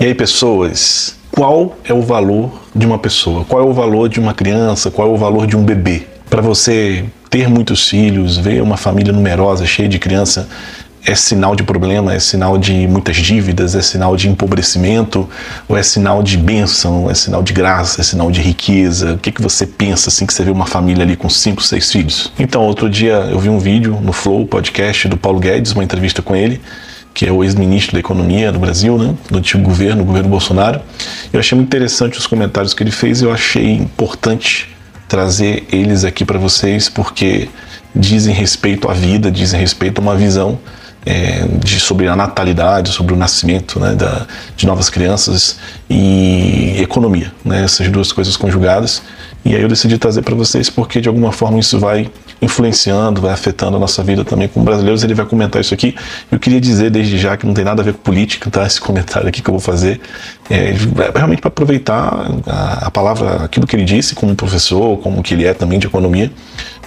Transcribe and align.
E 0.00 0.04
aí, 0.04 0.14
pessoas, 0.14 1.16
qual 1.32 1.76
é 1.82 1.92
o 1.92 2.02
valor 2.02 2.52
de 2.72 2.86
uma 2.86 3.00
pessoa? 3.00 3.44
Qual 3.44 3.60
é 3.60 3.66
o 3.66 3.72
valor 3.72 4.08
de 4.08 4.20
uma 4.20 4.32
criança? 4.32 4.92
Qual 4.92 5.08
é 5.08 5.10
o 5.10 5.16
valor 5.16 5.44
de 5.44 5.56
um 5.56 5.64
bebê? 5.64 6.06
Para 6.30 6.40
você 6.40 7.04
ter 7.28 7.48
muitos 7.48 7.88
filhos, 7.88 8.36
ver 8.36 8.62
uma 8.62 8.76
família 8.76 9.12
numerosa, 9.12 9.66
cheia 9.66 9.88
de 9.88 9.98
criança, 9.98 10.48
é 11.04 11.16
sinal 11.16 11.56
de 11.56 11.64
problema, 11.64 12.14
é 12.14 12.20
sinal 12.20 12.56
de 12.56 12.86
muitas 12.86 13.16
dívidas, 13.16 13.74
é 13.74 13.82
sinal 13.82 14.16
de 14.16 14.28
empobrecimento, 14.28 15.28
ou 15.68 15.76
é 15.76 15.82
sinal 15.82 16.22
de 16.22 16.36
bênção, 16.36 17.10
é 17.10 17.14
sinal 17.14 17.42
de 17.42 17.52
graça, 17.52 18.00
é 18.00 18.04
sinal 18.04 18.30
de 18.30 18.40
riqueza? 18.40 19.14
O 19.14 19.18
que, 19.18 19.32
que 19.32 19.42
você 19.42 19.66
pensa 19.66 20.10
assim 20.10 20.26
que 20.26 20.32
você 20.32 20.44
vê 20.44 20.50
uma 20.52 20.66
família 20.66 21.02
ali 21.02 21.16
com 21.16 21.28
cinco, 21.28 21.60
seis 21.60 21.90
filhos? 21.90 22.32
Então, 22.38 22.62
outro 22.62 22.88
dia 22.88 23.28
eu 23.30 23.38
vi 23.40 23.48
um 23.48 23.58
vídeo 23.58 23.98
no 24.00 24.12
Flow 24.12 24.46
podcast 24.46 25.08
do 25.08 25.16
Paulo 25.16 25.40
Guedes, 25.40 25.72
uma 25.72 25.82
entrevista 25.82 26.22
com 26.22 26.36
ele, 26.36 26.60
que 27.18 27.26
é 27.26 27.32
o 27.32 27.42
ex-ministro 27.42 27.94
da 27.94 27.98
Economia 27.98 28.52
do 28.52 28.60
Brasil, 28.60 28.96
né, 28.96 29.12
do 29.28 29.38
antigo 29.38 29.60
governo, 29.64 30.02
o 30.02 30.04
governo 30.04 30.28
Bolsonaro. 30.28 30.80
Eu 31.32 31.40
achei 31.40 31.56
muito 31.56 31.66
interessante 31.66 32.16
os 32.16 32.28
comentários 32.28 32.72
que 32.72 32.80
ele 32.80 32.92
fez, 32.92 33.20
eu 33.20 33.32
achei 33.32 33.72
importante 33.72 34.68
trazer 35.08 35.66
eles 35.72 36.04
aqui 36.04 36.24
para 36.24 36.38
vocês, 36.38 36.88
porque 36.88 37.48
dizem 37.92 38.32
respeito 38.32 38.88
à 38.88 38.94
vida, 38.94 39.32
dizem 39.32 39.58
respeito 39.58 39.98
a 39.98 40.00
uma 40.00 40.14
visão 40.14 40.60
é, 41.04 41.44
de, 41.58 41.80
sobre 41.80 42.06
a 42.06 42.14
natalidade, 42.14 42.90
sobre 42.90 43.14
o 43.14 43.16
nascimento 43.16 43.80
né, 43.80 43.96
da, 43.96 44.24
de 44.56 44.64
novas 44.64 44.88
crianças 44.88 45.58
e 45.90 46.76
economia, 46.80 47.32
né, 47.44 47.64
essas 47.64 47.88
duas 47.88 48.12
coisas 48.12 48.36
conjugadas. 48.36 49.02
E 49.44 49.56
aí 49.56 49.62
eu 49.62 49.68
decidi 49.68 49.98
trazer 49.98 50.22
para 50.22 50.36
vocês 50.36 50.70
porque 50.70 51.00
de 51.00 51.08
alguma 51.08 51.32
forma 51.32 51.58
isso 51.58 51.80
vai 51.80 52.08
influenciando, 52.40 53.20
vai 53.20 53.32
afetando 53.32 53.76
a 53.76 53.80
nossa 53.80 54.02
vida 54.02 54.24
também 54.24 54.48
como 54.48 54.64
brasileiros. 54.64 55.02
Ele 55.02 55.14
vai 55.14 55.26
comentar 55.26 55.60
isso 55.60 55.74
aqui. 55.74 55.94
Eu 56.30 56.38
queria 56.38 56.60
dizer 56.60 56.90
desde 56.90 57.18
já 57.18 57.36
que 57.36 57.46
não 57.46 57.54
tem 57.54 57.64
nada 57.64 57.82
a 57.82 57.84
ver 57.84 57.94
com 57.94 58.00
política, 58.00 58.50
tá? 58.50 58.64
Esse 58.64 58.80
comentário 58.80 59.28
aqui 59.28 59.42
que 59.42 59.48
eu 59.48 59.52
vou 59.52 59.60
fazer 59.60 60.00
é, 60.50 60.74
realmente 61.14 61.40
para 61.40 61.48
aproveitar 61.48 62.30
a, 62.46 62.86
a, 62.86 62.90
palavra, 62.90 63.44
aquilo 63.44 63.66
que 63.66 63.76
ele 63.76 63.84
disse 63.84 64.14
como 64.14 64.34
professor, 64.34 64.98
como 64.98 65.22
que 65.22 65.34
ele 65.34 65.44
é 65.44 65.52
também 65.52 65.78
de 65.78 65.86
economia, 65.86 66.30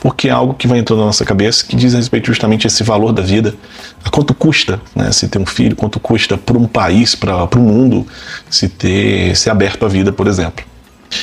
porque 0.02 0.30
é 0.30 0.32
algo 0.32 0.54
que 0.54 0.68
vai 0.68 0.80
entrando 0.80 1.00
na 1.00 1.06
nossa 1.06 1.26
cabeça 1.26 1.66
que 1.66 1.76
diz 1.76 1.94
respeito 1.94 2.28
justamente 2.28 2.66
a 2.66 2.70
esse 2.70 2.84
valor 2.84 3.12
da 3.12 3.22
vida, 3.22 3.54
a 4.04 4.10
quanto 4.10 4.34
custa, 4.34 4.82
né? 4.96 5.12
Se 5.12 5.28
ter 5.28 5.38
um 5.38 5.46
filho, 5.46 5.76
quanto 5.76 6.00
custa 6.00 6.38
para 6.38 6.58
um 6.58 6.66
país, 6.66 7.14
para 7.14 7.46
o 7.56 7.60
mundo, 7.60 8.08
se 8.50 8.68
ter, 8.68 9.36
ser 9.36 9.50
aberto 9.50 9.86
à 9.86 9.90
vida, 9.90 10.12
por 10.12 10.28
exemplo. 10.28 10.71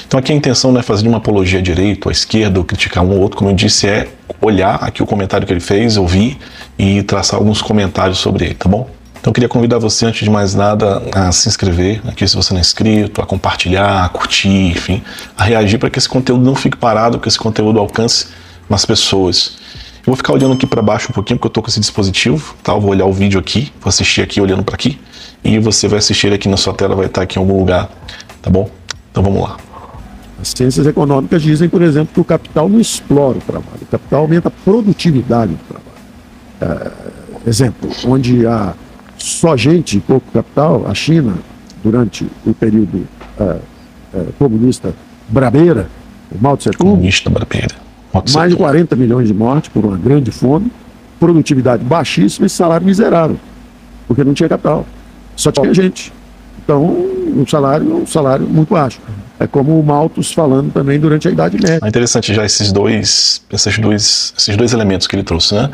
Então 0.06 0.18
aqui 0.18 0.32
a 0.32 0.34
intenção 0.34 0.72
não 0.72 0.80
é 0.80 0.82
fazer 0.82 1.08
uma 1.08 1.18
apologia 1.18 1.58
à 1.58 1.62
direita, 1.62 2.08
à 2.08 2.12
esquerda, 2.12 2.58
ou 2.58 2.64
criticar 2.64 3.04
um 3.04 3.10
ou 3.10 3.20
outro, 3.20 3.38
como 3.38 3.50
eu 3.50 3.54
disse, 3.54 3.86
é 3.86 4.08
olhar 4.40 4.76
aqui 4.76 5.02
o 5.02 5.06
comentário 5.06 5.46
que 5.46 5.52
ele 5.52 5.60
fez, 5.60 5.96
ouvir 5.96 6.38
e 6.78 7.02
traçar 7.02 7.38
alguns 7.38 7.62
comentários 7.62 8.18
sobre 8.18 8.46
ele, 8.46 8.54
tá 8.54 8.68
bom? 8.68 8.88
Então 9.20 9.30
eu 9.30 9.34
queria 9.34 9.48
convidar 9.48 9.78
você, 9.78 10.06
antes 10.06 10.22
de 10.22 10.30
mais 10.30 10.54
nada, 10.54 11.02
a 11.12 11.32
se 11.32 11.48
inscrever 11.48 12.00
aqui 12.06 12.26
se 12.26 12.36
você 12.36 12.52
não 12.52 12.58
é 12.58 12.60
inscrito, 12.60 13.20
a 13.20 13.26
compartilhar, 13.26 14.04
a 14.04 14.08
curtir, 14.08 14.70
enfim, 14.70 15.02
a 15.36 15.42
reagir 15.42 15.78
para 15.78 15.90
que 15.90 15.98
esse 15.98 16.08
conteúdo 16.08 16.44
não 16.44 16.54
fique 16.54 16.76
parado, 16.76 17.18
que 17.18 17.28
esse 17.28 17.38
conteúdo 17.38 17.80
alcance 17.80 18.28
mais 18.68 18.84
pessoas. 18.86 19.58
Eu 19.98 20.12
vou 20.12 20.16
ficar 20.16 20.32
olhando 20.32 20.54
aqui 20.54 20.66
para 20.66 20.80
baixo 20.80 21.08
um 21.10 21.12
pouquinho, 21.12 21.38
porque 21.38 21.48
eu 21.48 21.50
estou 21.50 21.62
com 21.62 21.68
esse 21.68 21.80
dispositivo, 21.80 22.54
tá? 22.62 22.72
Eu 22.72 22.80
vou 22.80 22.90
olhar 22.90 23.06
o 23.06 23.12
vídeo 23.12 23.40
aqui, 23.40 23.72
vou 23.80 23.88
assistir 23.88 24.22
aqui 24.22 24.40
olhando 24.40 24.62
para 24.62 24.76
aqui, 24.76 24.98
e 25.42 25.58
você 25.58 25.88
vai 25.88 25.98
assistir 25.98 26.32
aqui 26.32 26.48
na 26.48 26.56
sua 26.56 26.72
tela, 26.72 26.94
vai 26.94 27.06
estar 27.06 27.22
aqui 27.22 27.38
em 27.38 27.42
algum 27.42 27.58
lugar, 27.58 27.90
tá 28.40 28.48
bom? 28.48 28.70
Então 29.10 29.22
vamos 29.22 29.42
lá. 29.42 29.67
As 30.40 30.48
ciências 30.48 30.86
econômicas 30.86 31.42
dizem, 31.42 31.68
por 31.68 31.82
exemplo, 31.82 32.14
que 32.14 32.20
o 32.20 32.24
capital 32.24 32.68
não 32.68 32.80
explora 32.80 33.38
o 33.38 33.40
trabalho, 33.40 33.80
o 33.82 33.86
capital 33.86 34.20
aumenta 34.20 34.48
a 34.48 34.50
produtividade 34.50 35.52
do 35.52 35.58
trabalho. 35.64 35.88
É, 36.60 37.48
exemplo, 37.48 37.90
onde 38.06 38.46
há 38.46 38.74
só 39.16 39.56
gente 39.56 39.98
e 39.98 40.00
pouco 40.00 40.30
capital, 40.32 40.86
a 40.86 40.94
China, 40.94 41.34
durante 41.82 42.26
o 42.46 42.54
período 42.54 43.06
é, 43.38 43.56
é, 44.14 44.24
comunista 44.38 44.94
brabeira, 45.28 45.88
o 46.30 46.40
Mao 46.40 46.56
Tse 46.56 46.70
Tung, 46.70 46.90
comunista 46.90 47.28
brabeira. 47.30 47.74
mais 48.32 48.52
de 48.52 48.56
40 48.56 48.94
milhões 48.96 49.26
de 49.28 49.34
mortes 49.34 49.70
por 49.70 49.84
uma 49.84 49.96
grande 49.96 50.30
fome, 50.30 50.70
produtividade 51.18 51.82
baixíssima 51.84 52.46
e 52.46 52.50
salário 52.50 52.86
miserável, 52.86 53.38
porque 54.06 54.22
não 54.22 54.34
tinha 54.34 54.48
capital, 54.48 54.86
só 55.34 55.50
tinha 55.50 55.74
gente. 55.74 56.12
Então, 56.62 56.84
o 56.84 57.44
salário 57.48 57.90
é 57.90 57.94
um 57.94 58.06
salário 58.06 58.46
muito 58.46 58.70
baixo. 58.70 59.00
É 59.40 59.46
como 59.46 59.78
o 59.78 59.84
Malthus 59.84 60.32
falando 60.32 60.72
também 60.72 60.98
durante 60.98 61.28
a 61.28 61.30
Idade 61.30 61.56
Média. 61.56 61.80
É 61.82 61.88
interessante 61.88 62.34
já 62.34 62.44
esses 62.44 62.72
dois, 62.72 63.42
esses 63.52 63.78
dois, 63.78 64.34
esses 64.36 64.56
dois 64.56 64.72
elementos 64.72 65.06
que 65.06 65.14
ele 65.14 65.22
trouxe, 65.22 65.54
né? 65.54 65.70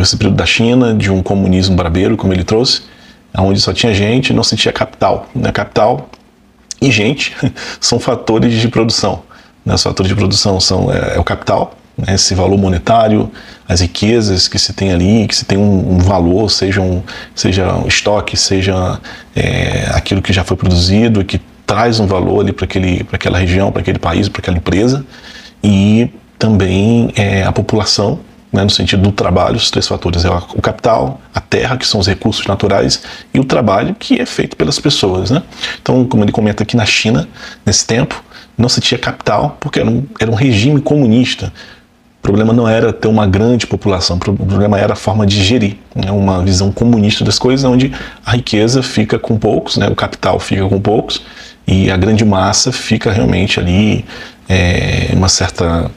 Esse 0.00 0.16
período 0.16 0.36
da 0.36 0.46
China, 0.46 0.94
de 0.94 1.10
um 1.10 1.22
comunismo 1.22 1.76
brabeiro, 1.76 2.16
como 2.16 2.32
ele 2.32 2.44
trouxe, 2.44 2.82
onde 3.36 3.60
só 3.60 3.72
tinha 3.72 3.92
gente, 3.92 4.32
não 4.32 4.42
se 4.42 4.56
tinha 4.56 4.72
capital. 4.72 5.28
Né? 5.34 5.52
Capital 5.52 6.08
e 6.80 6.90
gente 6.90 7.36
são 7.80 7.98
fatores 7.98 8.54
de 8.60 8.68
produção. 8.68 9.22
Né? 9.64 9.74
Os 9.74 9.82
fatores 9.82 10.08
de 10.08 10.14
produção 10.14 10.58
são 10.58 10.90
é, 10.90 11.16
é 11.16 11.20
o 11.20 11.24
capital, 11.24 11.76
né? 11.98 12.14
esse 12.14 12.34
valor 12.34 12.56
monetário, 12.56 13.30
as 13.68 13.80
riquezas 13.80 14.48
que 14.48 14.58
se 14.58 14.72
tem 14.72 14.92
ali, 14.92 15.26
que 15.26 15.36
se 15.36 15.44
tem 15.44 15.58
um, 15.58 15.96
um 15.96 15.98
valor, 15.98 16.50
seja 16.50 16.80
um, 16.80 17.02
seja 17.34 17.74
um 17.74 17.86
estoque, 17.86 18.36
seja 18.36 18.98
é, 19.36 19.90
aquilo 19.92 20.22
que 20.22 20.32
já 20.32 20.44
foi 20.44 20.56
produzido, 20.56 21.24
que 21.24 21.40
traz 21.66 22.00
um 22.00 22.06
valor 22.06 22.40
ali 22.40 22.52
para 22.52 22.66
aquela 23.16 23.38
região, 23.38 23.72
para 23.72 23.80
aquele 23.82 23.98
país, 23.98 24.28
para 24.28 24.40
aquela 24.40 24.56
empresa, 24.56 25.04
e 25.62 26.10
também 26.38 27.10
é, 27.16 27.42
a 27.42 27.52
população, 27.52 28.20
né, 28.52 28.62
no 28.62 28.70
sentido 28.70 29.02
do 29.02 29.12
trabalho, 29.12 29.56
os 29.56 29.70
três 29.70 29.88
fatores, 29.88 30.24
é 30.24 30.30
o 30.30 30.62
capital, 30.62 31.20
a 31.34 31.40
terra, 31.40 31.76
que 31.76 31.86
são 31.86 31.98
os 31.98 32.06
recursos 32.06 32.46
naturais, 32.46 33.02
e 33.32 33.40
o 33.40 33.44
trabalho, 33.44 33.94
que 33.94 34.20
é 34.20 34.26
feito 34.26 34.56
pelas 34.56 34.78
pessoas. 34.78 35.30
Né? 35.30 35.42
Então, 35.80 36.04
como 36.04 36.22
ele 36.22 36.32
comenta 36.32 36.62
aqui 36.62 36.76
na 36.76 36.86
China, 36.86 37.28
nesse 37.64 37.86
tempo, 37.86 38.22
não 38.56 38.68
se 38.68 38.80
tinha 38.80 38.98
capital, 38.98 39.56
porque 39.58 39.80
era 39.80 39.90
um, 39.90 40.04
era 40.20 40.30
um 40.30 40.34
regime 40.34 40.80
comunista, 40.80 41.52
o 42.18 42.22
problema 42.22 42.54
não 42.54 42.66
era 42.66 42.92
ter 42.92 43.08
uma 43.08 43.26
grande 43.26 43.66
população, 43.66 44.16
o 44.16 44.18
problema 44.18 44.78
era 44.78 44.94
a 44.94 44.96
forma 44.96 45.26
de 45.26 45.42
gerir, 45.42 45.76
né? 45.94 46.10
uma 46.10 46.42
visão 46.42 46.70
comunista 46.72 47.24
das 47.24 47.38
coisas, 47.38 47.64
onde 47.64 47.92
a 48.24 48.32
riqueza 48.32 48.82
fica 48.82 49.18
com 49.18 49.36
poucos, 49.36 49.76
né? 49.76 49.88
o 49.88 49.96
capital 49.96 50.38
fica 50.38 50.66
com 50.66 50.80
poucos, 50.80 51.22
e 51.66 51.90
a 51.90 51.96
grande 51.96 52.24
massa 52.24 52.70
fica 52.72 53.10
realmente 53.10 53.58
ali 53.58 54.04
é, 54.48 55.10
uma 55.14 55.28
certa 55.28 55.90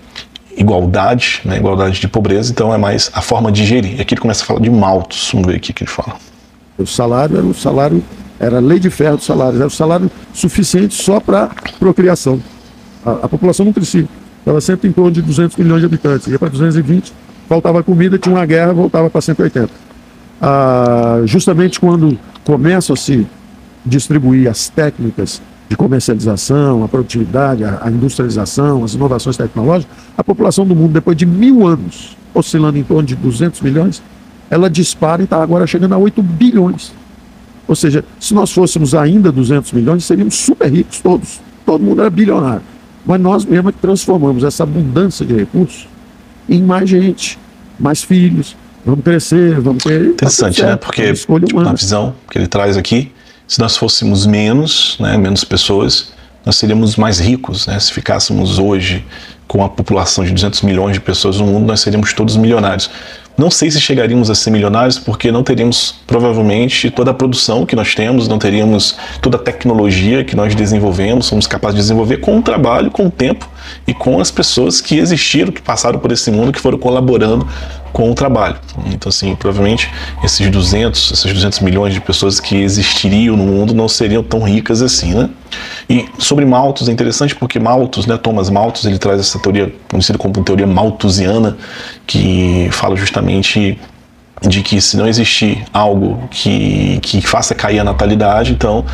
igualdade, 0.57 1.41
né, 1.45 1.57
igualdade 1.57 2.00
de 2.00 2.07
pobreza, 2.07 2.51
então 2.51 2.73
é 2.73 2.78
mais 2.78 3.11
a 3.13 3.22
forma 3.22 3.51
de 3.51 3.66
gerir. 3.66 4.01
Aqui 4.01 4.16
ele 4.16 4.22
começa 4.22 4.44
a 4.44 4.45
falar 4.45 4.59
de 4.59 4.69
maltos, 4.69 5.29
vamos 5.31 5.47
ver 5.47 5.57
aqui 5.57 5.72
o 5.72 5.73
que 5.73 5.83
ele 5.83 5.91
fala. 5.91 6.16
O 6.77 6.85
salário 6.85 7.38
era 7.38 7.45
o 7.45 7.53
salário, 7.53 8.03
era 8.39 8.57
a 8.57 8.59
lei 8.59 8.79
de 8.79 8.89
ferro 8.89 9.17
do 9.17 9.23
salário, 9.23 9.57
era 9.57 9.67
o 9.67 9.72
salário 9.72 10.09
suficiente 10.33 10.95
só 10.95 11.19
para 11.19 11.51
procriação. 11.79 12.41
A, 13.06 13.11
a, 13.25 13.29
população 13.29 13.66
não 13.66 13.73
crescia, 13.73 14.07
estava 14.39 14.59
sempre 14.61 14.89
em 14.89 14.91
torno 14.91 15.11
de 15.11 15.22
200 15.22 15.57
milhões 15.57 15.81
de 15.81 15.85
habitantes, 15.85 16.27
ia 16.27 16.39
para 16.39 16.50
220, 16.50 17.13
faltava 17.47 17.83
comida, 17.83 18.17
tinha 18.17 18.33
uma 18.33 18.45
guerra, 18.45 18.73
voltava 18.73 19.09
para 19.09 19.22
180. 19.22 19.69
Ah, 20.41 21.22
justamente 21.25 21.79
quando 21.79 22.17
começam 22.44 22.94
a 22.94 22.97
se 22.97 23.27
distribuir 23.85 24.50
as 24.50 24.69
técnicas 24.69 25.41
de 25.69 25.75
comercialização, 25.75 26.83
a 26.83 26.88
produtividade, 26.88 27.63
a, 27.63 27.79
a, 27.83 27.89
industrialização, 27.89 28.83
as 28.83 28.94
inovações 28.94 29.35
tecnológicas, 29.35 29.95
a 30.17 30.23
população 30.23 30.66
do 30.66 30.75
mundo, 30.75 30.94
depois 30.94 31.17
de 31.17 31.25
mil 31.25 31.67
anos, 31.67 32.16
oscilando 32.33 32.78
em 32.78 32.83
torno 32.83 33.03
de 33.03 33.16
200 33.16 33.61
milhões, 33.61 34.01
ela 34.50 34.69
dispara 34.69 35.22
e 35.22 35.25
está 35.25 35.41
agora 35.41 35.67
chegando 35.67 35.94
a 35.94 35.97
8 35.97 36.22
bilhões. 36.23 36.94
Ou 37.67 37.75
seja, 37.75 38.03
se 38.19 38.33
nós 38.33 38.51
fôssemos 38.51 38.95
ainda 38.95 39.31
200 39.31 39.73
milhões, 39.73 40.06
seríamos 40.06 40.35
super 40.35 40.72
ricos 40.72 41.01
todos. 41.01 41.41
Todo 41.66 41.83
mundo 41.83 42.00
era 42.00 42.09
bilionário. 42.09 42.61
Mas 43.06 43.19
nós 43.19 43.45
mesmos 43.45 43.73
é 43.73 43.77
transformamos 43.81 44.44
essa 44.44 44.63
abundância 44.63 45.25
de 45.25 45.33
recursos 45.33 45.88
em 46.47 46.61
mais 46.61 46.89
gente, 46.89 47.38
mais 47.77 48.03
filhos. 48.03 48.56
Vamos 48.85 49.03
crescer, 49.03 49.59
vamos 49.59 49.83
ter. 49.83 50.11
Interessante, 50.11 50.61
tá 50.61 50.67
né? 50.67 50.75
Porque 50.77 51.13
tipo, 51.13 51.61
na 51.61 51.73
visão 51.73 52.16
que 52.31 52.38
ele 52.38 52.47
traz 52.47 52.77
aqui, 52.77 53.11
se 53.47 53.59
nós 53.59 53.77
fôssemos 53.77 54.25
menos, 54.25 54.97
né, 54.99 55.17
menos 55.17 55.44
pessoas, 55.44 56.11
nós 56.45 56.57
seríamos 56.57 56.95
mais 56.95 57.19
ricos. 57.19 57.65
Né? 57.65 57.79
Se 57.79 57.91
ficássemos 57.94 58.59
hoje 58.59 59.05
com 59.47 59.63
a 59.63 59.69
população 59.69 60.25
de 60.25 60.33
200 60.33 60.61
milhões 60.61 60.94
de 60.94 60.99
pessoas 60.99 61.39
no 61.39 61.45
mundo, 61.45 61.65
nós 61.65 61.79
seríamos 61.79 62.13
todos 62.13 62.35
milionários. 62.35 62.89
Não 63.38 63.51
sei 63.51 63.69
se 63.69 63.79
chegaríamos 63.79 64.31
a 64.31 64.35
ser 64.35 64.49
milionários, 64.49 64.97
porque 64.97 65.31
não 65.31 65.44
teríamos 65.44 65.94
provavelmente 66.07 66.89
toda 66.89 67.11
a 67.11 67.13
produção 67.13 67.67
que 67.67 67.75
nós 67.75 67.94
temos, 67.94 68.27
não 68.27 68.39
teríamos 68.39 68.97
toda 69.21 69.38
a 69.38 69.39
tecnologia 69.39 70.23
que 70.23 70.35
nós 70.35 70.55
desenvolvemos, 70.55 71.27
somos 71.27 71.45
capazes 71.45 71.75
de 71.75 71.81
desenvolver 71.83 72.17
com 72.17 72.39
o 72.39 72.41
trabalho, 72.41 72.89
com 72.89 73.05
o 73.05 73.11
tempo 73.11 73.47
e 73.85 73.93
com 73.93 74.19
as 74.19 74.31
pessoas 74.31 74.81
que 74.81 74.97
existiram, 74.97 75.51
que 75.51 75.61
passaram 75.61 76.00
por 76.00 76.11
esse 76.11 76.31
mundo, 76.31 76.51
que 76.51 76.59
foram 76.59 76.79
colaborando 76.79 77.47
com 77.97 78.11
o 78.11 78.13
trabalho. 78.13 78.57
Então, 78.94 79.09
assim, 79.09 79.35
provavelmente 79.35 79.91
esses 80.23 80.47
200, 80.47 81.13
esses 81.13 81.33
200 81.33 81.59
milhões 81.61 81.95
de 81.95 81.99
pessoas 81.99 82.39
que 82.39 82.55
existiriam 82.55 83.35
no 83.35 83.44
mundo 83.44 83.73
não 83.73 83.88
seriam 83.88 84.21
tão 84.21 84.44
ricas 84.44 84.83
assim, 84.83 85.15
né? 85.15 85.31
E 85.89 86.05
sobre 86.19 86.45
Malthus 86.45 86.89
é 86.89 86.91
interessante 86.91 87.33
porque 87.33 87.59
Malthus, 87.59 88.05
né, 88.05 88.15
Thomas 88.15 88.51
Malthus, 88.51 88.85
ele 88.85 88.99
traz 88.99 89.19
essa 89.19 89.39
teoria 89.39 89.73
conhecida 89.89 90.15
como 90.15 90.31
teoria 90.44 90.67
malthusiana, 90.67 91.57
que 92.05 92.69
fala 92.71 92.95
justamente 92.95 93.79
de 94.47 94.61
que 94.61 94.79
se 94.79 94.95
não 94.95 95.07
existir 95.07 95.65
algo 95.73 96.21
que, 96.29 97.00
que 97.01 97.19
faça 97.19 97.55
cair 97.55 97.79
a 97.79 97.83
natalidade, 97.83 98.51
então 98.51 98.85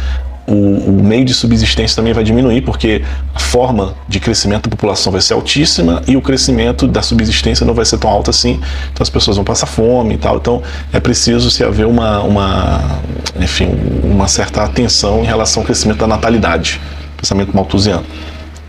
o, 0.47 0.53
o, 0.53 1.03
meio 1.03 1.23
de 1.23 1.33
subsistência 1.33 1.95
também 1.95 2.13
vai 2.13 2.23
diminuir, 2.23 2.61
porque 2.61 3.01
a 3.33 3.39
forma 3.39 3.95
de 4.07 4.19
crescimento 4.19 4.63
da 4.63 4.69
população 4.69 5.11
vai 5.11 5.21
ser 5.21 5.33
altíssima 5.33 6.01
e 6.07 6.17
o 6.17 6.21
crescimento 6.21 6.87
da 6.87 7.01
subsistência 7.01 7.65
não 7.65 7.73
vai 7.73 7.85
ser 7.85 7.97
tão 7.97 8.09
alto 8.09 8.29
assim, 8.29 8.59
então 8.91 9.01
as 9.01 9.09
pessoas 9.09 9.37
vão 9.37 9.45
passar 9.45 9.67
fome 9.67 10.15
e 10.15 10.17
tal. 10.17 10.37
Então 10.37 10.61
é 10.91 10.99
preciso 10.99 11.49
se 11.49 11.63
haver 11.63 11.85
uma, 11.85 12.21
uma, 12.21 12.99
enfim, 13.39 13.69
uma 14.03 14.27
certa 14.27 14.63
atenção 14.63 15.21
em 15.21 15.25
relação 15.25 15.61
ao 15.61 15.65
crescimento 15.65 15.99
da 15.99 16.07
natalidade, 16.07 16.79
pensamento 17.17 17.55
malthusiano. 17.55 18.05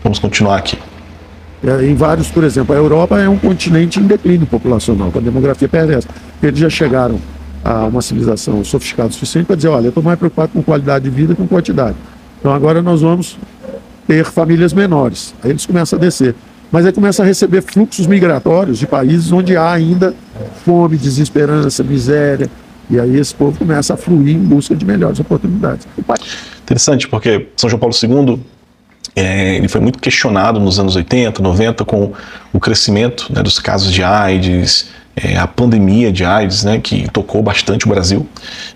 Vamos 0.03 0.19
continuar 0.19 0.57
aqui. 0.57 0.77
É, 1.65 1.83
em 1.83 1.95
vários, 1.95 2.27
por 2.27 2.43
exemplo, 2.43 2.75
a 2.75 2.77
Europa 2.77 3.19
é 3.19 3.27
um 3.27 3.37
continente 3.37 3.99
em 3.99 4.03
declínio 4.03 4.45
populacional, 4.45 5.11
com 5.11 5.17
a 5.17 5.21
demografia 5.21 5.67
perversa. 5.67 6.07
Eles 6.41 6.59
já 6.59 6.69
chegaram 6.69 7.19
a 7.65 7.85
uma 7.85 8.01
civilização 8.01 8.63
sofisticada 8.63 9.09
o 9.09 9.11
suficiente 9.11 9.47
para 9.47 9.55
dizer, 9.55 9.69
olha, 9.69 9.85
eu 9.87 9.89
estou 9.89 10.03
mais 10.03 10.19
preocupado 10.19 10.51
com 10.53 10.61
qualidade 10.61 11.05
de 11.05 11.09
vida 11.09 11.33
que 11.33 11.41
com 11.41 11.47
quantidade. 11.47 11.95
Então 12.39 12.53
agora 12.53 12.79
nós 12.83 13.01
vamos 13.01 13.39
ter 14.07 14.23
famílias 14.23 14.71
menores. 14.71 15.33
Aí 15.43 15.49
eles 15.49 15.65
começam 15.65 15.97
a 15.97 15.99
descer. 15.99 16.35
Mas 16.71 16.85
aí 16.85 16.91
começa 16.91 17.23
a 17.23 17.25
receber 17.25 17.61
fluxos 17.61 18.05
migratórios 18.05 18.77
de 18.77 18.85
países 18.85 19.31
onde 19.31 19.57
há 19.57 19.71
ainda 19.71 20.13
fome, 20.63 20.95
desesperança, 20.95 21.83
miséria. 21.83 22.49
E 22.87 22.99
aí 22.99 23.17
esse 23.17 23.33
povo 23.33 23.57
começa 23.57 23.95
a 23.95 23.97
fluir 23.97 24.35
em 24.35 24.39
busca 24.39 24.75
de 24.75 24.85
melhores 24.85 25.19
oportunidades. 25.19 25.87
Interessante, 26.61 27.07
porque 27.07 27.47
São 27.57 27.67
João 27.67 27.79
Paulo 27.79 27.95
II 27.95 28.39
é, 29.15 29.55
ele 29.55 29.67
foi 29.67 29.81
muito 29.81 29.97
questionado 29.97 30.59
nos 30.59 30.77
anos 30.77 30.95
80, 30.95 31.41
90 31.41 31.85
com 31.85 32.11
o 32.53 32.59
crescimento 32.59 33.31
né, 33.33 33.41
dos 33.41 33.57
casos 33.57 33.91
de 33.91 34.03
AIDS, 34.03 34.89
é, 35.15 35.37
a 35.37 35.47
pandemia 35.47 36.11
de 36.11 36.25
AIDS, 36.25 36.63
né, 36.63 36.79
que 36.79 37.09
tocou 37.11 37.41
bastante 37.41 37.85
o 37.85 37.89
Brasil, 37.89 38.27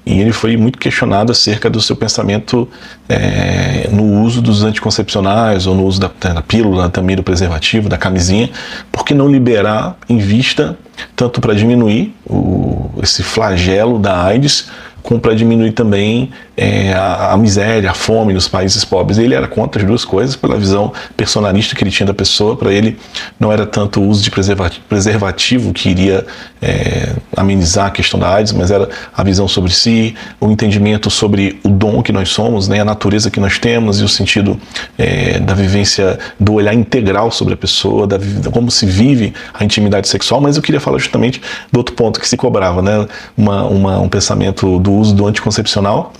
e 0.05 0.19
ele 0.19 0.31
foi 0.31 0.55
muito 0.55 0.79
questionado 0.79 1.31
acerca 1.31 1.69
do 1.69 1.81
seu 1.81 1.95
pensamento 1.95 2.67
é, 3.09 3.89
no 3.91 4.21
uso 4.23 4.41
dos 4.41 4.63
anticoncepcionais 4.63 5.67
ou 5.67 5.75
no 5.75 5.85
uso 5.85 5.99
da, 5.99 6.09
da 6.33 6.41
pílula, 6.41 6.89
também 6.89 7.15
do 7.15 7.23
preservativo, 7.23 7.89
da 7.89 7.97
camisinha, 7.97 8.49
por 8.91 9.03
que 9.03 9.13
não 9.13 9.27
liberar 9.27 9.97
em 10.07 10.17
vista 10.17 10.77
tanto 11.15 11.41
para 11.41 11.53
diminuir 11.53 12.13
o, 12.25 12.89
esse 13.01 13.23
flagelo 13.23 13.99
da 13.99 14.23
AIDS, 14.23 14.69
como 15.03 15.19
para 15.19 15.33
diminuir 15.33 15.71
também 15.71 16.29
é, 16.55 16.91
a, 16.93 17.31
a, 17.31 17.37
miséria, 17.37 17.89
a 17.89 17.93
fome 17.93 18.33
nos 18.33 18.47
países 18.47 18.83
pobres. 18.83 19.17
Ele 19.17 19.33
era 19.33 19.47
contra 19.47 19.81
as 19.81 19.87
duas 19.87 20.03
coisas, 20.03 20.35
pela 20.35 20.57
visão 20.57 20.91
personalista 21.15 21.75
que 21.75 21.83
ele 21.83 21.91
tinha 21.91 22.05
da 22.05 22.13
pessoa. 22.13 22.55
Para 22.55 22.73
ele, 22.73 22.97
não 23.39 23.51
era 23.51 23.65
tanto 23.65 24.01
o 24.01 24.07
uso 24.07 24.21
de 24.21 24.29
preservativo, 24.29 25.71
que 25.71 25.89
iria 25.89 26.25
é, 26.61 27.13
amenizar 27.35 27.87
a 27.87 27.91
questão 27.91 28.19
da 28.19 28.33
AIDS, 28.33 28.51
mas 28.51 28.71
era 28.71 28.89
a 29.15 29.23
visão 29.23 29.47
sobre 29.47 29.71
si, 29.71 30.15
o 30.39 30.51
entendimento 30.51 31.09
sobre 31.09 31.59
o 31.63 31.69
dom 31.69 32.03
que 32.03 32.11
nós 32.11 32.29
somos, 32.29 32.67
né, 32.67 32.81
a 32.81 32.85
natureza 32.85 33.31
que 33.31 33.39
nós 33.39 33.57
temos 33.57 34.01
e 34.01 34.03
o 34.03 34.09
sentido 34.09 34.59
é, 34.97 35.39
da 35.39 35.53
vivência, 35.53 36.19
do 36.37 36.53
olhar 36.53 36.73
integral 36.73 37.31
sobre 37.31 37.53
a 37.53 37.57
pessoa, 37.57 38.05
da, 38.05 38.17
como 38.51 38.69
se 38.69 38.85
vive 38.85 39.33
a 39.53 39.63
intimidade 39.63 40.09
sexual. 40.09 40.41
Mas 40.41 40.57
eu 40.57 40.61
queria 40.61 40.81
falar 40.81 40.97
justamente 40.97 41.41
do 41.71 41.77
outro 41.77 41.95
ponto 41.95 42.19
que 42.19 42.27
se 42.27 42.35
cobrava, 42.35 42.81
né, 42.81 43.07
uma, 43.37 43.63
uma, 43.63 43.99
um 43.99 44.09
pensamento 44.09 44.77
do 44.79 44.88
uso 44.93 45.15
do 45.15 45.27
anticoncepcional 45.27 46.13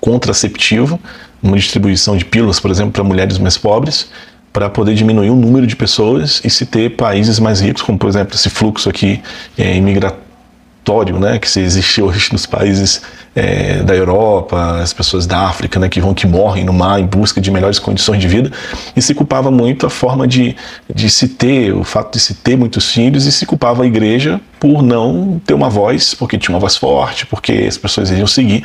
contraceptivo, 0.00 1.00
uma 1.42 1.56
distribuição 1.56 2.16
de 2.16 2.24
pílulas, 2.24 2.60
por 2.60 2.70
exemplo, 2.70 2.92
para 2.92 3.04
mulheres 3.04 3.38
mais 3.38 3.58
pobres, 3.58 4.10
para 4.52 4.68
poder 4.68 4.94
diminuir 4.94 5.30
o 5.30 5.36
número 5.36 5.66
de 5.66 5.76
pessoas 5.76 6.40
e 6.44 6.50
se 6.50 6.66
ter 6.66 6.96
países 6.96 7.38
mais 7.38 7.60
ricos, 7.60 7.82
como 7.82 7.98
por 7.98 8.08
exemplo 8.08 8.34
esse 8.34 8.50
fluxo 8.50 8.88
aqui 8.88 9.22
é, 9.56 9.76
imigratório, 9.76 11.18
né, 11.18 11.38
que 11.38 11.48
se 11.48 11.60
existe 11.60 12.02
hoje 12.02 12.32
nos 12.32 12.46
países 12.46 13.02
é, 13.34 13.82
da 13.82 13.94
Europa, 13.94 14.80
as 14.80 14.92
pessoas 14.92 15.26
da 15.26 15.40
África, 15.40 15.78
né, 15.78 15.88
que 15.88 16.00
vão 16.00 16.12
que 16.12 16.26
morrem 16.26 16.64
no 16.64 16.72
mar 16.72 17.00
em 17.00 17.06
busca 17.06 17.40
de 17.40 17.50
melhores 17.50 17.78
condições 17.78 18.20
de 18.20 18.26
vida, 18.26 18.50
e 18.96 19.00
se 19.00 19.14
culpava 19.14 19.50
muito 19.50 19.86
a 19.86 19.90
forma 19.90 20.26
de, 20.26 20.56
de 20.92 21.08
se 21.08 21.28
ter, 21.28 21.72
o 21.72 21.84
fato 21.84 22.14
de 22.14 22.20
se 22.20 22.34
ter 22.34 22.56
muitos 22.56 22.90
filhos, 22.90 23.26
e 23.26 23.32
se 23.32 23.46
culpava 23.46 23.84
a 23.84 23.86
igreja 23.86 24.40
por 24.58 24.82
não 24.82 25.40
ter 25.44 25.54
uma 25.54 25.70
voz, 25.70 26.14
porque 26.14 26.36
tinha 26.36 26.54
uma 26.54 26.60
voz 26.60 26.76
forte, 26.76 27.24
porque 27.26 27.52
as 27.68 27.78
pessoas 27.78 28.10
iriam 28.10 28.26
seguir 28.26 28.64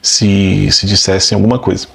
se, 0.00 0.68
se 0.70 0.86
dissessem 0.86 1.34
alguma 1.34 1.58
coisa. 1.58 1.86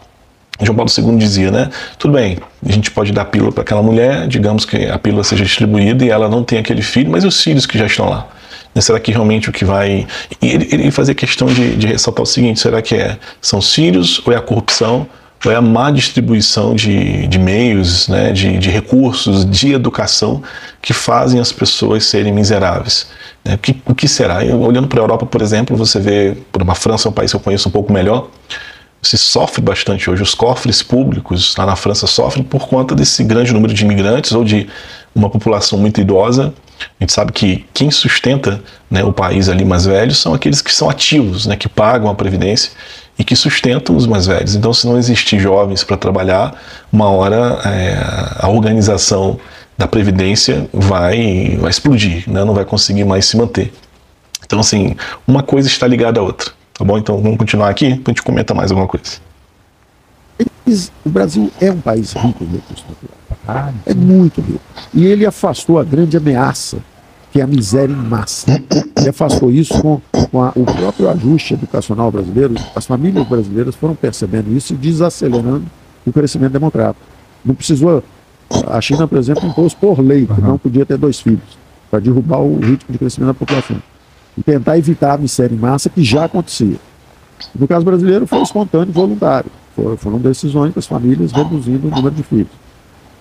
João 0.62 0.76
Paulo 0.76 0.92
II 0.96 1.18
dizia, 1.18 1.52
né? 1.52 1.70
Tudo 1.98 2.14
bem, 2.16 2.38
a 2.66 2.72
gente 2.72 2.92
pode 2.92 3.14
dar 3.14 3.24
pílula 3.26 3.50
para 3.50 3.62
aquela 3.62 3.82
mulher, 3.82 4.28
digamos 4.28 4.66
que 4.66 4.88
a 4.88 5.00
pílula 5.00 5.24
seja 5.24 5.46
distribuída 5.46 6.04
e 6.04 6.10
ela 6.10 6.28
não 6.28 6.44
tem 6.44 6.60
aquele 6.60 6.82
filho, 6.82 7.10
mas 7.10 7.24
os 7.24 7.42
filhos 7.42 7.66
que 7.66 7.78
já 7.78 7.86
estão 7.86 8.10
lá? 8.10 8.28
Né, 8.74 8.82
será 8.82 9.00
que 9.00 9.12
realmente 9.12 9.50
o 9.50 9.52
que 9.52 9.66
vai. 9.66 10.06
Ele, 10.42 10.68
ele 10.72 10.92
fazia 10.92 11.16
questão 11.16 11.48
de, 11.48 11.76
de 11.76 11.88
ressaltar 11.88 12.24
o 12.24 12.26
seguinte: 12.26 12.60
será 12.60 12.82
que 12.82 12.96
é, 12.96 13.18
são 13.42 13.60
os 13.60 13.74
filhos 13.74 14.22
ou 14.26 14.34
é 14.34 14.36
a 14.36 14.42
corrupção? 14.42 15.08
Ou 15.46 15.52
é 15.54 15.56
a 15.56 15.62
má 15.62 15.90
distribuição 15.90 16.76
de, 16.76 17.26
de 17.28 17.40
meios, 17.40 18.10
né, 18.10 18.34
de, 18.34 18.58
de 18.58 18.70
recursos, 18.70 19.50
de 19.50 19.72
educação 19.72 20.44
que 20.82 20.92
fazem 20.92 21.40
as 21.40 21.50
pessoas 21.50 22.06
serem 22.06 22.34
miseráveis? 22.34 23.08
Né? 23.46 23.56
O, 23.56 23.58
que, 23.58 23.82
o 23.86 23.96
que 23.96 24.06
será? 24.06 24.44
Eu, 24.44 24.60
olhando 24.60 24.90
para 24.90 25.00
a 25.00 25.04
Europa, 25.04 25.26
por 25.26 25.42
exemplo, 25.42 25.78
você 25.78 25.98
vê, 25.98 26.38
por 26.52 26.62
uma 26.62 26.76
França, 26.76 27.08
um 27.08 27.14
país 27.14 27.32
que 27.32 27.38
eu 27.38 27.40
conheço 27.40 27.70
um 27.70 27.72
pouco 27.72 27.94
melhor, 27.94 28.28
se 29.02 29.18
sofre 29.18 29.62
bastante 29.62 30.10
hoje. 30.10 30.22
Os 30.22 30.34
cofres 30.34 30.84
públicos 30.84 31.56
lá 31.58 31.66
na 31.66 31.76
França 31.76 32.06
sofrem 32.06 32.44
por 32.44 32.68
conta 32.68 32.94
desse 32.94 33.24
grande 33.24 33.54
número 33.54 33.74
de 33.74 33.84
imigrantes 33.84 34.34
ou 34.34 34.44
de 34.44 34.68
uma 35.16 35.30
população 35.30 35.80
muito 35.80 36.02
idosa. 36.02 36.54
A 37.00 37.04
gente 37.04 37.14
sabe 37.14 37.32
que 37.32 37.66
quem 37.74 37.92
sustenta 37.92 38.62
né, 38.90 39.04
o 39.04 39.14
país 39.14 39.50
ali 39.50 39.66
mais 39.66 39.86
velho 39.86 40.14
são 40.14 40.34
aqueles 40.34 40.62
que 40.62 40.74
são 40.74 40.90
ativos, 40.90 41.46
né, 41.46 41.56
que 41.56 41.68
pagam 41.68 42.10
a 42.10 42.16
previdência 42.16 42.72
e 43.18 43.24
que 43.24 43.36
sustentam 43.36 43.96
os 43.96 44.08
mais 44.08 44.28
velhos. 44.28 44.56
Então, 44.56 44.74
se 44.74 44.88
não 44.88 44.98
existir 44.98 45.40
jovens 45.40 45.84
para 45.84 45.98
trabalhar, 45.98 46.54
uma 46.92 47.10
hora 47.10 47.60
é, 47.66 47.98
a 48.40 48.50
organização 48.50 49.40
da 49.78 49.88
previdência 49.88 50.70
vai, 50.74 51.58
vai 51.60 51.70
explodir, 51.70 52.30
né, 52.30 52.44
não 52.44 52.54
vai 52.54 52.66
conseguir 52.66 53.04
mais 53.04 53.26
se 53.26 53.38
manter. 53.38 53.74
Então, 54.46 54.60
assim, 54.60 54.96
uma 55.28 55.44
coisa 55.44 55.68
está 55.68 55.86
ligada 55.86 56.20
à 56.20 56.24
outra. 56.24 56.52
Tá 56.80 56.86
bom? 56.86 56.98
Então 56.98 57.22
vamos 57.22 57.38
continuar 57.38 57.70
aqui, 57.70 57.88
a 57.88 58.10
gente 58.10 58.24
comenta 58.24 58.54
mais 58.54 58.72
alguma 58.72 58.88
coisa. 58.88 59.20
O 61.06 61.10
Brasil 61.10 61.52
é 61.60 61.70
um 61.70 61.82
país 61.82 62.14
rico 62.14 62.44
em 62.46 62.48
recursos 62.48 62.86
naturais. 62.88 63.19
É 63.86 63.94
muito 63.94 64.42
rico. 64.42 64.62
E 64.94 65.06
ele 65.06 65.26
afastou 65.26 65.80
a 65.80 65.84
grande 65.84 66.18
ameaça, 66.18 66.78
que 67.32 67.40
é 67.40 67.44
a 67.44 67.48
miséria 67.48 67.94
em 67.94 67.96
massa. 67.96 68.50
Ele 68.98 69.10
afastou 69.10 69.52
isso 69.52 69.80
com, 69.82 70.02
com 70.32 70.44
a, 70.44 70.52
o 70.56 70.66
próprio 70.66 71.10
ajuste 71.10 71.54
educacional 71.54 72.12
brasileiro. 72.12 72.56
As 72.76 72.86
famílias 72.86 73.28
brasileiras 73.28 73.76
foram 73.76 73.96
percebendo 73.96 74.56
isso 74.56 74.74
e 74.74 74.76
desacelerando 74.76 75.66
o 76.06 76.12
crescimento 76.12 76.54
democrático. 76.54 77.06
Não 77.44 77.56
precisou. 77.56 78.04
A 78.68 78.82
China, 78.82 79.08
por 79.08 79.18
exemplo, 79.18 79.48
impôs 79.48 79.74
por 79.74 80.00
lei 80.00 80.26
que 80.26 80.42
não 80.42 80.58
podia 80.58 80.86
ter 80.86 80.98
dois 80.98 81.20
filhos, 81.20 81.58
para 81.90 82.00
derrubar 82.00 82.40
o 82.40 82.60
ritmo 82.60 82.92
de 82.92 82.98
crescimento 82.98 83.28
da 83.28 83.34
população 83.34 83.82
e 84.38 84.44
tentar 84.44 84.78
evitar 84.78 85.14
a 85.14 85.18
miséria 85.18 85.54
em 85.54 85.58
massa 85.58 85.90
que 85.90 86.04
já 86.04 86.26
acontecia. 86.26 86.78
No 87.54 87.68
caso 87.68 87.86
brasileiro 87.86 88.26
foi 88.26 88.42
espontâneo 88.42 88.90
e 88.90 88.94
voluntário. 88.94 89.52
Foram 89.98 90.18
decisões 90.18 90.74
das 90.74 90.86
famílias 90.86 91.32
reduzindo 91.32 91.88
o 91.88 91.92
número 91.92 92.16
de 92.16 92.24
filhos. 92.24 92.52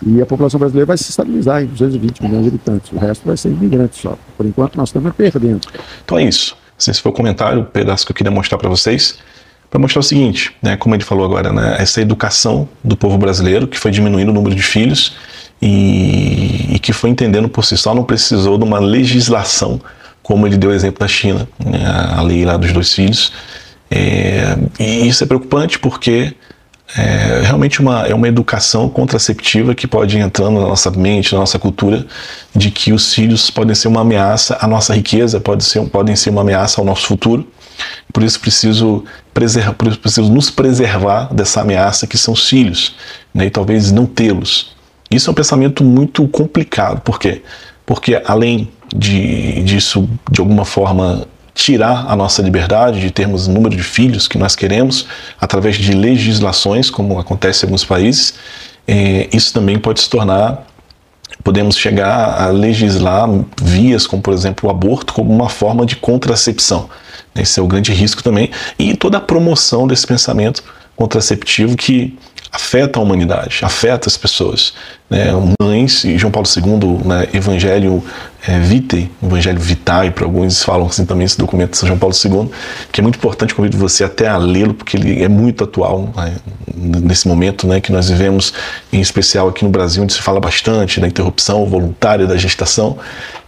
E 0.05 0.23
a 0.23 0.27
população 0.27 0.59
brasileira 0.61 0.87
vai 0.87 0.97
se 0.97 1.11
estabilizar 1.11 1.63
em 1.63 1.67
220 1.67 2.23
milhões 2.23 2.43
de 2.43 2.49
habitantes. 2.49 2.93
O 2.93 2.99
resto 2.99 3.27
vai 3.27 3.37
ser 3.37 3.49
imigrante 3.49 4.01
só. 4.01 4.17
Por 4.37 4.47
enquanto 4.47 4.77
nós 4.77 4.89
estamos 4.91 5.13
perdendo. 5.15 5.67
Então 6.05 6.19
é 6.19 6.25
isso. 6.25 6.57
Esse 6.79 7.01
foi 7.01 7.11
o 7.11 7.15
comentário, 7.15 7.63
o 7.63 7.65
pedaço 7.65 8.07
que 8.07 8.13
eu 8.13 8.17
queria 8.17 8.31
mostrar 8.31 8.59
para 8.59 8.69
vocês. 8.69 9.19
Para 9.69 9.81
mostrar 9.81 10.01
o 10.01 10.03
seguinte, 10.03 10.55
né, 10.63 10.77
como 10.77 10.95
ele 10.95 11.05
falou 11.05 11.25
agora, 11.25 11.53
né, 11.53 11.77
essa 11.79 12.01
educação 12.01 12.67
do 12.83 12.97
povo 12.97 13.19
brasileiro, 13.19 13.67
que 13.67 13.79
foi 13.79 13.91
diminuindo 13.91 14.31
o 14.31 14.33
número 14.33 14.55
de 14.55 14.63
filhos 14.63 15.17
e, 15.61 16.75
e 16.75 16.79
que 16.79 16.91
foi 16.93 17.11
entendendo 17.11 17.51
por 17.51 17.65
si 17.65 17.77
só, 17.77 17.95
não 17.95 18.03
precisou 18.03 18.57
de 18.57 18.65
uma 18.65 18.79
legislação 18.79 19.79
como 20.23 20.47
ele 20.47 20.57
deu 20.57 20.71
o 20.71 20.73
exemplo 20.75 21.01
da 21.01 21.09
China, 21.09 21.49
né, 21.59 21.81
a 21.87 22.23
lei 22.23 22.45
lá 22.45 22.57
dos 22.57 22.73
dois 22.73 22.95
filhos. 22.95 23.33
É, 23.91 24.59
e 24.79 25.09
isso 25.09 25.25
é 25.25 25.27
preocupante 25.27 25.79
porque 25.79 26.35
é 26.97 27.43
realmente 27.45 27.81
uma, 27.81 28.07
é 28.07 28.15
uma 28.15 28.29
educação 28.29 28.89
contraceptiva 28.89 29.75
que 29.75 29.87
pode 29.87 30.17
ir 30.17 30.21
entrando 30.21 30.61
na 30.61 30.69
nossa 30.69 30.91
mente, 30.91 31.35
na 31.35 31.41
nossa 31.41 31.59
cultura, 31.59 32.07
de 32.55 32.71
que 32.71 32.93
os 32.93 33.13
filhos 33.13 33.51
podem 33.51 33.75
ser 33.75 33.89
uma 33.89 34.01
ameaça 34.01 34.57
à 34.61 34.67
nossa 34.67 34.95
riqueza, 34.95 35.39
pode 35.39 35.65
ser, 35.65 35.85
podem 35.89 36.17
ser 36.17 36.31
uma 36.31 36.41
ameaça 36.41 36.81
ao 36.81 36.85
nosso 36.85 37.07
futuro. 37.07 37.47
Por 38.13 38.23
isso 38.23 38.41
preciso, 38.41 39.05
preservar, 39.35 39.75
preciso 39.75 40.33
nos 40.33 40.51
preservar 40.51 41.33
dessa 41.33 41.61
ameaça 41.61 42.07
que 42.07 42.17
são 42.17 42.33
os 42.35 42.49
filhos, 42.49 42.97
né, 43.35 43.47
e 43.47 43.51
talvez 43.51 43.93
não 43.93 44.07
tê-los. 44.07 44.73
Isso 45.11 45.29
é 45.29 45.31
um 45.31 45.35
pensamento 45.35 45.85
muito 45.85 46.27
complicado, 46.29 47.01
por 47.03 47.19
quê? 47.19 47.43
Porque 47.85 48.21
além 48.25 48.69
de 48.95 49.63
disso 49.63 50.09
de 50.31 50.41
alguma 50.41 50.65
forma 50.65 51.27
tirar 51.59 52.07
a 52.09 52.15
nossa 52.15 52.41
liberdade 52.41 53.01
de 53.01 53.11
termos 53.11 53.49
o 53.49 53.51
número 53.51 53.75
de 53.75 53.83
filhos 53.83 54.29
que 54.29 54.39
nós 54.39 54.55
queremos 54.55 55.09
através 55.41 55.77
de 55.77 55.93
legislações, 55.93 56.89
como 56.89 57.19
acontece 57.19 57.65
em 57.65 57.67
alguns 57.67 57.85
países, 57.85 58.35
é, 58.87 59.29
isso 59.33 59.53
também 59.53 59.77
pode 59.77 60.01
se 60.01 60.09
tornar 60.09 60.65
podemos 61.43 61.77
chegar 61.77 62.41
a 62.41 62.49
legislar 62.49 63.29
vias 63.61 64.07
como, 64.07 64.23
por 64.23 64.33
exemplo, 64.33 64.69
o 64.69 64.73
aborto 64.73 65.13
como 65.13 65.33
uma 65.33 65.49
forma 65.49 65.85
de 65.85 65.97
contracepção. 65.97 66.89
Esse 67.35 67.61
é 67.61 67.63
o 67.63 67.67
grande 67.67 67.93
risco 67.93 68.23
também. 68.23 68.51
E 68.79 68.97
toda 68.97 69.19
a 69.19 69.21
promoção 69.21 69.87
desse 69.87 70.07
pensamento 70.07 70.63
contraceptivo 70.97 71.77
que 71.77 72.19
afeta 72.51 72.99
a 72.99 73.03
humanidade, 73.03 73.61
afeta 73.63 74.09
as 74.09 74.17
pessoas. 74.17 74.73
Né? 75.09 75.27
Mães, 75.61 76.05
e 76.05 76.19
João 76.19 76.31
Paulo 76.31 76.47
II, 76.49 77.07
né, 77.07 77.29
Evangelho 77.33 78.03
é, 78.47 78.59
Vitae, 78.59 79.11
Evangelho 79.23 79.59
Vitae, 79.59 80.11
para 80.11 80.25
alguns 80.25 80.63
falam 80.63 80.87
assim 80.87 81.05
também 81.05 81.25
esse 81.25 81.39
documento 81.39 81.73
de 81.73 81.79
São 81.79 81.87
João 81.87 81.99
Paulo 81.99 82.15
II, 82.15 82.51
que 82.93 83.01
é 83.01 83.03
muito 83.03 83.17
importante, 83.17 83.55
convido 83.55 83.77
você 83.79 84.05
até 84.05 84.29
a 84.29 84.37
lê-lo, 84.37 84.75
porque 84.75 84.97
ele 84.97 85.23
é 85.23 85.29
muito 85.29 85.65
atual 85.65 86.13
né, 86.15 86.37
nesse 86.77 87.27
momento 87.27 87.67
né, 87.67 87.81
que 87.81 87.93
nós 87.93 88.09
vivemos, 88.09 88.53
em 88.93 89.01
especial 89.01 89.49
aqui 89.49 89.65
no 89.65 89.71
Brasil, 89.71 90.03
onde 90.03 90.13
se 90.13 90.21
fala 90.21 90.41
bastante 90.41 91.01
da 91.01 91.09
interrupção 91.09 91.67
voluntária 91.67 92.27
da 92.27 92.37
gestação, 92.37 92.99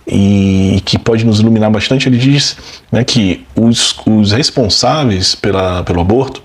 e 0.07 0.83
que 0.85 0.99
pode 0.99 1.25
nos 1.25 1.41
iluminar 1.41 1.71
bastante. 1.71 2.09
Ele 2.09 2.19
diz 2.19 2.57
né, 2.91 3.05
que 3.05 3.47
os, 3.55 3.95
os 4.07 4.33
responsáveis 4.33 5.35
pela, 5.35 5.85
pelo 5.85 6.01
aborto 6.01 6.43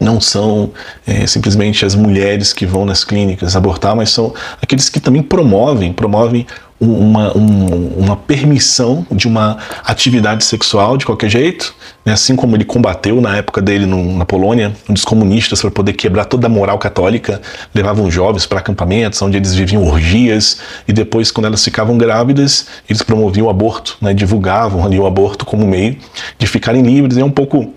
não 0.00 0.20
são 0.20 0.70
é, 1.06 1.26
simplesmente 1.26 1.84
as 1.84 1.94
mulheres 1.94 2.52
que 2.52 2.66
vão 2.66 2.84
nas 2.84 3.04
clínicas 3.04 3.56
abortar, 3.56 3.96
mas 3.96 4.10
são 4.10 4.34
aqueles 4.60 4.88
que 4.88 5.00
também 5.00 5.22
promovem, 5.22 5.92
promovem 5.92 6.46
uma, 6.78 7.36
um, 7.36 7.88
uma 7.96 8.16
permissão 8.16 9.06
de 9.10 9.26
uma 9.26 9.56
atividade 9.82 10.44
sexual 10.44 10.96
de 10.96 11.06
qualquer 11.06 11.30
jeito, 11.30 11.74
né? 12.04 12.12
assim 12.12 12.36
como 12.36 12.54
ele 12.54 12.64
combateu 12.64 13.20
na 13.20 13.36
época 13.36 13.62
dele 13.62 13.86
no, 13.86 14.16
na 14.16 14.26
Polônia, 14.26 14.74
onde 14.88 14.98
os 14.98 15.04
comunistas, 15.04 15.60
para 15.62 15.70
poder 15.70 15.94
quebrar 15.94 16.26
toda 16.26 16.46
a 16.46 16.50
moral 16.50 16.78
católica, 16.78 17.40
levavam 17.74 18.10
jovens 18.10 18.44
para 18.44 18.58
acampamentos 18.58 19.20
onde 19.22 19.38
eles 19.38 19.54
viviam 19.54 19.86
orgias, 19.86 20.58
e 20.86 20.92
depois, 20.92 21.30
quando 21.30 21.46
elas 21.46 21.64
ficavam 21.64 21.96
grávidas, 21.96 22.66
eles 22.88 23.02
promoviam 23.02 23.46
o 23.46 23.50
aborto, 23.50 23.96
né? 24.00 24.12
divulgavam 24.12 24.84
ali 24.84 24.98
o 24.98 25.06
aborto 25.06 25.46
como 25.46 25.66
meio 25.66 25.96
de 26.38 26.46
ficarem 26.46 26.82
livres. 26.82 27.16
É 27.16 27.24
um 27.24 27.30
pouco 27.30 27.72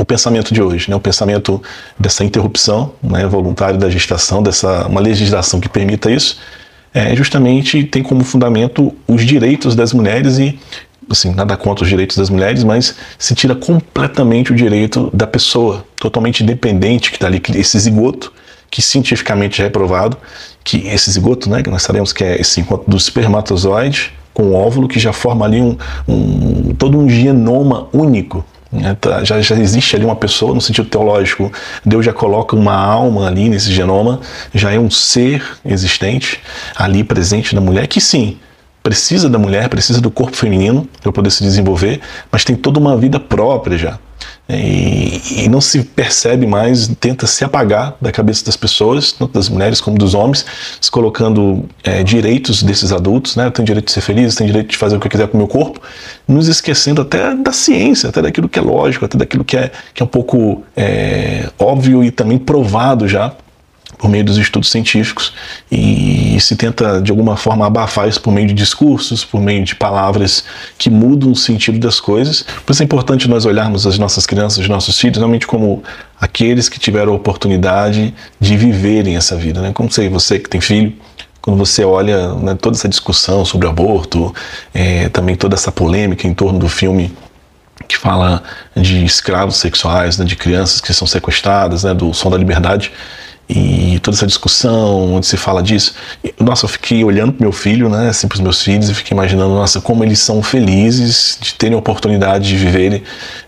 o 0.00 0.04
pensamento 0.04 0.54
de 0.54 0.62
hoje, 0.62 0.88
né? 0.88 0.96
o 0.96 1.00
pensamento 1.00 1.62
dessa 1.98 2.24
interrupção 2.24 2.92
né, 3.02 3.26
voluntária 3.26 3.78
da 3.78 3.90
gestação, 3.90 4.42
dessa 4.42 4.86
uma 4.86 5.00
legislação 5.00 5.60
que 5.60 5.68
permita 5.68 6.10
isso, 6.10 6.38
é, 6.94 7.14
justamente 7.14 7.84
tem 7.84 8.02
como 8.02 8.24
fundamento 8.24 8.94
os 9.06 9.24
direitos 9.24 9.76
das 9.76 9.92
mulheres 9.92 10.38
e 10.38 10.58
assim, 11.08 11.34
nada 11.34 11.56
contra 11.56 11.82
os 11.82 11.88
direitos 11.88 12.16
das 12.16 12.30
mulheres, 12.30 12.64
mas 12.64 12.96
se 13.18 13.34
tira 13.34 13.54
completamente 13.54 14.52
o 14.52 14.54
direito 14.54 15.10
da 15.12 15.26
pessoa, 15.26 15.84
totalmente 15.96 16.42
independente 16.42 17.10
que 17.10 17.16
está 17.16 17.26
ali, 17.26 17.42
esse 17.54 17.78
zigoto, 17.78 18.32
que 18.70 18.80
cientificamente 18.80 19.58
já 19.58 19.64
é 19.64 19.68
provado, 19.68 20.16
que 20.62 20.86
esse 20.86 21.10
zigoto, 21.10 21.50
né, 21.50 21.62
que 21.62 21.68
nós 21.68 21.82
sabemos 21.82 22.12
que 22.12 22.22
é 22.22 22.40
esse 22.40 22.60
encontro 22.60 22.88
do 22.88 22.96
espermatozoide 22.96 24.12
com 24.32 24.44
o 24.44 24.54
óvulo, 24.54 24.86
que 24.86 25.00
já 25.00 25.12
forma 25.12 25.44
ali 25.44 25.60
um, 25.60 25.76
um 26.08 26.74
todo 26.74 26.96
um 26.96 27.08
genoma 27.08 27.88
único 27.92 28.44
já, 29.24 29.40
já 29.40 29.56
existe 29.56 29.96
ali 29.96 30.04
uma 30.04 30.16
pessoa, 30.16 30.54
no 30.54 30.60
sentido 30.60 30.88
teológico, 30.88 31.52
Deus 31.84 32.04
já 32.04 32.12
coloca 32.12 32.54
uma 32.54 32.74
alma 32.74 33.26
ali 33.26 33.48
nesse 33.48 33.72
genoma, 33.72 34.20
já 34.54 34.70
é 34.70 34.78
um 34.78 34.90
ser 34.90 35.42
existente 35.64 36.40
ali 36.76 37.02
presente 37.02 37.54
na 37.54 37.60
mulher, 37.60 37.86
que 37.88 38.00
sim, 38.00 38.38
precisa 38.82 39.28
da 39.28 39.38
mulher, 39.38 39.68
precisa 39.68 40.00
do 40.00 40.10
corpo 40.10 40.36
feminino 40.36 40.88
para 41.02 41.12
poder 41.12 41.30
se 41.30 41.42
desenvolver, 41.42 42.00
mas 42.30 42.44
tem 42.44 42.54
toda 42.54 42.78
uma 42.78 42.96
vida 42.96 43.18
própria 43.18 43.76
já. 43.76 43.98
E, 44.52 45.44
e, 45.44 45.48
não 45.48 45.60
se 45.60 45.82
percebe 45.82 46.46
mais, 46.46 46.88
tenta 46.98 47.26
se 47.26 47.44
apagar 47.44 47.96
da 48.00 48.10
cabeça 48.10 48.44
das 48.44 48.56
pessoas, 48.56 49.12
tanto 49.12 49.32
das 49.32 49.48
mulheres 49.48 49.80
como 49.80 49.98
dos 49.98 50.14
homens, 50.14 50.44
se 50.80 50.90
colocando 50.90 51.64
é, 51.84 52.02
direitos 52.02 52.62
desses 52.62 52.92
adultos, 52.92 53.36
né? 53.36 53.46
Eu 53.46 53.50
tenho 53.50 53.66
direito 53.66 53.86
de 53.86 53.92
ser 53.92 54.00
feliz, 54.00 54.34
tenho 54.34 54.48
direito 54.48 54.70
de 54.70 54.76
fazer 54.76 54.96
o 54.96 55.00
que 55.00 55.06
eu 55.06 55.10
quiser 55.10 55.28
com 55.28 55.34
o 55.34 55.38
meu 55.38 55.48
corpo, 55.48 55.80
nos 56.26 56.48
esquecendo 56.48 57.02
até 57.02 57.34
da 57.34 57.52
ciência, 57.52 58.08
até 58.08 58.20
daquilo 58.22 58.48
que 58.48 58.58
é 58.58 58.62
lógico, 58.62 59.04
até 59.04 59.16
daquilo 59.16 59.44
que 59.44 59.56
é, 59.56 59.70
que 59.94 60.02
é 60.02 60.04
um 60.04 60.08
pouco 60.08 60.62
é, 60.76 61.48
óbvio 61.58 62.02
e 62.02 62.10
também 62.10 62.38
provado 62.38 63.06
já 63.06 63.32
por 64.00 64.08
meio 64.08 64.24
dos 64.24 64.38
estudos 64.38 64.70
científicos 64.70 65.34
e 65.70 66.38
se 66.40 66.56
tenta 66.56 67.02
de 67.02 67.10
alguma 67.10 67.36
forma 67.36 67.66
abafar 67.66 68.08
isso 68.08 68.18
por 68.22 68.32
meio 68.32 68.46
de 68.46 68.54
discursos, 68.54 69.26
por 69.26 69.42
meio 69.42 69.62
de 69.62 69.74
palavras 69.74 70.42
que 70.78 70.88
mudam 70.88 71.32
o 71.32 71.36
sentido 71.36 71.78
das 71.78 72.00
coisas. 72.00 72.42
Por 72.64 72.72
isso 72.72 72.82
é 72.82 72.84
importante 72.84 73.28
nós 73.28 73.44
olharmos 73.44 73.86
as 73.86 73.98
nossas 73.98 74.24
crianças, 74.24 74.56
os 74.58 74.68
nossos 74.68 74.98
filhos, 74.98 75.18
realmente 75.18 75.46
como 75.46 75.82
aqueles 76.18 76.66
que 76.66 76.80
tiveram 76.80 77.12
a 77.12 77.16
oportunidade 77.16 78.14
de 78.40 78.56
viverem 78.56 79.16
essa 79.16 79.36
vida. 79.36 79.60
Né? 79.60 79.70
Como 79.74 79.92
sei, 79.92 80.08
você 80.08 80.38
que 80.38 80.48
tem 80.48 80.62
filho, 80.62 80.94
quando 81.42 81.58
você 81.58 81.84
olha 81.84 82.34
né, 82.36 82.54
toda 82.54 82.78
essa 82.78 82.88
discussão 82.88 83.44
sobre 83.44 83.68
aborto, 83.68 84.34
é, 84.72 85.10
também 85.10 85.36
toda 85.36 85.56
essa 85.56 85.70
polêmica 85.70 86.26
em 86.26 86.32
torno 86.32 86.58
do 86.58 86.70
filme 86.70 87.12
que 87.86 87.98
fala 87.98 88.42
de 88.74 89.04
escravos 89.04 89.56
sexuais, 89.56 90.16
né, 90.16 90.24
de 90.24 90.36
crianças 90.36 90.80
que 90.80 90.94
são 90.94 91.06
sequestradas, 91.06 91.84
né, 91.84 91.92
do 91.92 92.14
Som 92.14 92.30
da 92.30 92.38
Liberdade, 92.38 92.92
e 93.52 93.98
toda 93.98 94.16
essa 94.16 94.26
discussão 94.26 95.14
onde 95.14 95.26
se 95.26 95.36
fala 95.36 95.60
disso. 95.60 95.94
E, 96.22 96.32
nossa, 96.38 96.66
eu 96.66 96.68
fiquei 96.68 97.02
olhando 97.02 97.32
para 97.32 97.44
meu 97.44 97.52
filho, 97.52 97.88
né, 97.88 98.08
assim, 98.08 98.28
os 98.32 98.40
meus 98.40 98.62
filhos 98.62 98.88
e 98.88 98.94
fiquei 98.94 99.12
imaginando, 99.12 99.54
nossa, 99.54 99.80
como 99.80 100.04
eles 100.04 100.20
são 100.20 100.40
felizes 100.40 101.36
de 101.40 101.54
terem 101.54 101.74
a 101.74 101.78
oportunidade 101.78 102.48
de 102.48 102.56
viverem, 102.56 103.02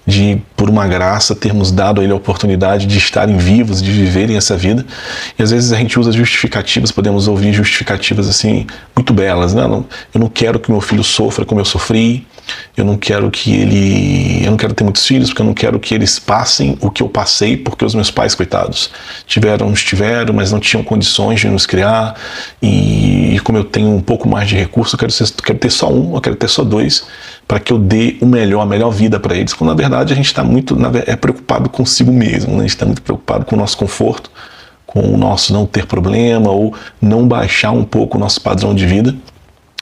de 0.05 0.43
por 0.57 0.69
uma 0.69 0.89
graça 0.89 1.37
termos 1.37 1.71
dado 1.71 2.01
a 2.01 2.05
ele 2.05 2.13
a 2.13 2.17
oportunidade 2.17 2.87
de 2.87 2.99
estarem 2.99 3.37
vivos, 3.37 3.81
de 3.81 3.93
viverem 3.93 4.37
essa 4.37 4.57
vida. 4.57 4.85
E 5.39 5.43
às 5.43 5.53
vezes 5.53 5.73
a 5.73 5.77
gente 5.77 5.99
usa 6.01 6.11
justificativas, 6.11 6.91
podemos 6.91 7.29
ouvir 7.29 7.53
justificativas 7.53 8.29
assim 8.29 8.67
muito 8.97 9.13
belas, 9.13 9.55
né? 9.55 9.63
Eu 9.63 10.21
não 10.21 10.29
quero 10.29 10.59
que 10.59 10.71
meu 10.71 10.81
filho 10.81 11.05
sofra 11.05 11.45
como 11.45 11.61
eu 11.61 11.65
sofri. 11.65 12.27
Eu 12.77 12.85
não 12.85 12.97
quero 12.97 13.31
que 13.31 13.55
ele. 13.55 14.45
Eu 14.45 14.51
não 14.51 14.57
quero 14.57 14.73
ter 14.73 14.85
muitos 14.85 15.07
filhos, 15.07 15.29
porque 15.29 15.43
eu 15.43 15.47
não 15.47 15.55
quero 15.55 15.79
que 15.79 15.95
eles 15.95 16.19
passem 16.19 16.77
o 16.81 16.91
que 16.91 17.03
eu 17.03 17.09
passei, 17.09 17.57
porque 17.57 17.85
os 17.85 17.95
meus 17.95 18.11
pais, 18.11 18.35
coitados, 18.35 18.91
tiveram, 19.27 19.73
tiveram, 19.75 20.35
mas 20.35 20.51
não 20.51 20.59
tinham 20.59 20.83
condições 20.83 21.41
de 21.41 21.49
nos 21.49 21.67
criar. 21.67 22.15
E, 22.61 23.35
e 23.35 23.41
como 23.41 23.59
eu 23.59 23.65
tenho 23.65 23.89
um 23.89 24.01
pouco 24.01 24.29
mais 24.29 24.49
de 24.49 24.57
recurso, 24.57 24.95
eu 24.95 24.99
quero, 24.99 25.13
ser, 25.13 25.31
quero 25.33 25.59
ter 25.59 25.71
só 25.71 25.91
um, 25.93 26.15
eu 26.15 26.21
quero 26.21 26.37
ter 26.37 26.49
só 26.49 26.65
dois, 26.65 27.05
para 27.47 27.61
que 27.61 27.73
eu 27.73 27.79
dê 27.79 28.17
o 28.21 28.27
melhor, 28.27 28.63
a 28.63 28.67
melhor 28.67 28.91
vida 28.91 29.21
para 29.21 29.37
eles. 29.37 29.53
Quando 29.53 29.71
na 29.71 29.77
verdade 29.77 30.13
a 30.13 30.17
gente 30.17 30.27
está 30.27 30.43
muito 30.43 30.77
é 31.07 31.17
preocupado 31.17 31.69
consigo 31.69 32.13
mesmo, 32.13 32.53
né? 32.53 32.59
a 32.59 32.63
gente 32.63 32.71
está 32.71 32.87
muito 32.87 33.03
preocupado 33.03 33.45
com 33.45 33.55
o 33.55 33.59
nosso 33.59 33.77
conforto, 33.77 34.31
com 34.87 35.01
o 35.01 35.17
nosso 35.17 35.53
não 35.53 35.67
ter 35.67 35.87
problema 35.87 36.51
ou 36.51 36.75
não 37.01 37.27
baixar 37.27 37.71
um 37.71 37.85
pouco 37.85 38.17
o 38.17 38.21
nosso 38.21 38.41
padrão 38.41 38.75
de 38.75 38.87
vida 38.87 39.15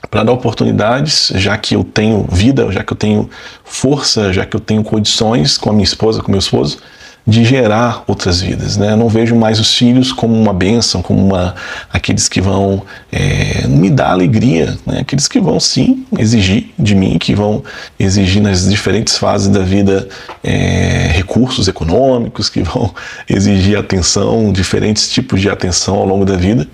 para 0.09 0.25
dar 0.25 0.33
oportunidades, 0.33 1.33
já 1.35 1.57
que 1.59 1.75
eu 1.75 1.85
tenho 1.85 2.27
vida, 2.31 2.71
já 2.71 2.83
que 2.83 2.93
eu 2.93 2.97
tenho 2.97 3.29
força, 3.65 4.33
já 4.33 4.47
que 4.47 4.57
eu 4.57 4.61
tenho 4.61 4.83
condições 4.83 5.59
com 5.59 5.71
a 5.71 5.73
minha 5.73 5.85
esposa, 5.85 6.23
com 6.23 6.31
meu 6.31 6.39
esposo, 6.39 6.79
de 7.27 7.45
gerar 7.45 8.03
outras 8.07 8.41
vidas. 8.41 8.77
Né? 8.77 8.93
Eu 8.93 8.97
não 8.97 9.09
vejo 9.09 9.37
mais 9.37 9.61
os 9.61 9.75
filhos 9.75 10.13
como 10.13 10.35
uma 10.35 10.53
bênção, 10.53 11.03
como 11.03 11.25
uma, 11.25 11.55
aqueles 11.93 12.29
que 12.29 12.41
vão 12.41 12.83
é, 13.13 13.67
me 13.69 13.91
dar 13.91 14.11
alegria, 14.11 14.77
né? 14.87 15.01
aqueles 15.01 15.29
que 15.29 15.39
vão 15.39 15.61
sim 15.61 16.05
exigir 16.19 16.71
de 16.79 16.95
mim, 16.95 17.19
que 17.19 17.35
vão 17.35 17.63
exigir 17.99 18.43
nas 18.43 18.69
diferentes 18.69 19.17
fases 19.17 19.49
da 19.49 19.61
vida 19.61 20.09
é, 20.43 21.11
recursos 21.13 21.69
econômicos, 21.69 22.49
que 22.49 22.63
vão 22.63 22.93
exigir 23.29 23.79
atenção, 23.79 24.53
diferentes 24.53 25.09
tipos 25.09 25.41
de 25.41 25.49
atenção 25.49 25.97
ao 25.97 26.07
longo 26.07 26.25
da 26.25 26.37
vida, 26.37 26.67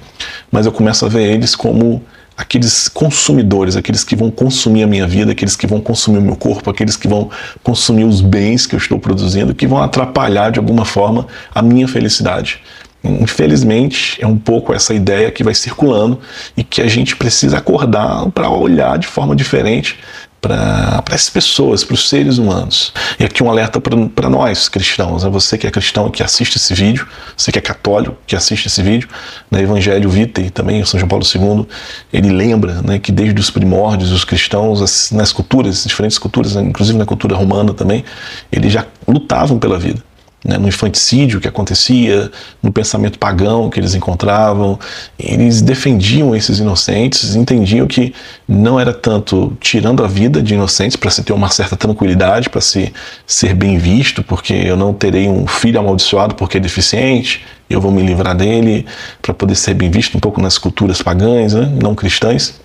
mas 0.51 0.65
eu 0.65 0.73
começo 0.73 1.05
a 1.05 1.09
ver 1.09 1.25
eles 1.25 1.55
como 1.55 2.03
aqueles 2.37 2.89
consumidores, 2.89 3.77
aqueles 3.77 4.05
que 4.05 4.15
vão 4.15 4.31
consumir 4.31 4.83
a 4.83 4.87
minha 4.87 5.07
vida, 5.07 5.33
aqueles 5.33 5.57
que 5.57 5.67
vão 5.67 5.81
consumir 5.81 6.19
o 6.19 6.23
meu 6.23 6.37
corpo, 6.37 6.69
aqueles 6.69 6.97
que 6.97 7.09
vão 7.09 7.31
consumir 7.63 8.05
os 8.05 8.21
bens 8.21 8.67
que 8.67 8.75
eu 8.75 8.79
estou 8.79 8.99
produzindo, 8.99 9.55
que 9.55 9.67
vão 9.67 9.83
atrapalhar 9.83 10.51
de 10.51 10.59
alguma 10.59 10.85
forma 10.85 11.27
a 11.55 11.63
minha 11.63 11.89
felicidade. 11.89 12.61
Infelizmente, 13.03 14.19
é 14.21 14.27
um 14.27 14.37
pouco 14.37 14.75
essa 14.75 14.93
ideia 14.93 15.31
que 15.31 15.45
vai 15.45 15.55
circulando 15.55 16.19
e 16.57 16.65
que 16.65 16.83
a 16.83 16.89
gente 16.89 17.15
precisa 17.15 17.59
acordar 17.59 18.31
para 18.33 18.51
olhar 18.51 18.99
de 18.99 19.07
forma 19.07 19.35
diferente 19.37 19.97
para 20.41 21.03
essas 21.11 21.31
pessoas, 21.31 21.83
para 21.85 21.95
os 21.95 22.09
seres 22.09 22.39
humanos. 22.39 22.93
E 23.19 23.25
aqui 23.25 23.43
um 23.43 23.51
alerta 23.51 23.81
para 23.81 24.29
nós 24.29 24.69
cristãos, 24.69 25.25
né? 25.25 25.31
você 25.31 25.59
que 25.59 25.67
é 25.67 25.71
cristão 25.71 26.11
que 26.11 26.23
assiste 26.23 26.57
esse 26.57 26.75
vídeo, 26.75 27.07
você 27.37 27.51
que 27.51 27.59
é 27.59 27.63
católico 27.63 28.17
que 28.27 28.37
assiste 28.37 28.67
esse 28.67 28.83
vídeo, 28.83 29.09
na 29.51 29.61
Evangelho 29.61 30.09
Vitae 30.09 30.51
também, 30.51 30.85
São 30.85 30.99
João 30.99 31.09
Paulo 31.09 31.25
II, 31.25 31.67
ele 32.13 32.31
lembra 32.31 32.83
né, 32.83 32.99
que 32.99 33.11
desde 33.11 33.41
os 33.41 33.51
primórdios 33.51 34.13
os 34.13 34.25
cristãos, 34.25 35.11
nas 35.11 35.33
culturas, 35.33 35.85
diferentes 35.85 36.19
culturas, 36.19 36.55
né, 36.55 36.63
inclusive 36.63 36.99
na 36.99 37.07
cultura 37.07 37.35
romana 37.35 37.73
também, 37.75 38.05
eles 38.53 38.73
já 38.73 38.85
lutavam 39.07 39.59
pela 39.59 39.79
vida 39.79 40.03
né, 40.45 40.59
no 40.59 40.69
infanticídio 40.69 41.41
que 41.41 41.49
acontecia, 41.49 42.31
no 42.63 42.71
pensamento 42.71 43.19
pagão 43.19 43.69
que 43.69 43.81
eles 43.81 43.95
encontravam. 43.95 44.79
Eles 45.19 45.61
defendiam 45.61 46.35
esses 46.35 46.59
inocentes, 46.59 47.35
entendiam 47.35 47.87
que 47.87 48.15
não 48.47 48.79
era 48.79 48.93
tanto 48.93 49.57
tirando 49.61 50.05
a 50.05 50.07
vida 50.07 50.43
de 50.43 50.55
inocentes 50.55 50.97
para 50.97 51.11
se 51.11 51.23
ter 51.23 51.33
uma 51.33 51.49
certa 51.49 51.77
tranquilidade, 51.77 52.49
para 52.49 52.61
se 52.61 52.93
ser 53.27 53.55
bem 53.55 53.79
visto, 53.79 54.23
porque 54.23 54.55
eu 54.55 54.77
não 54.77 54.93
terei 54.93 55.29
um 55.29 55.47
filho 55.47 55.81
amaldiçoado 55.81 56.35
porque 56.35 56.59
é 56.59 56.61
deficiente, 56.61 57.45
eu 57.69 57.81
vou 57.81 57.91
me 57.91 58.03
livrar 58.03 58.37
dele 58.37 58.87
para 59.21 59.35
poder 59.35 59.57
ser 59.57 59.75
bem 59.75 59.91
visto 59.91 60.17
um 60.17 60.21
pouco 60.21 60.41
nas 60.41 60.57
culturas 60.59 61.03
pagãs, 61.03 61.55
né? 61.55 61.73
não 61.83 61.95
cristãs, 61.95 62.61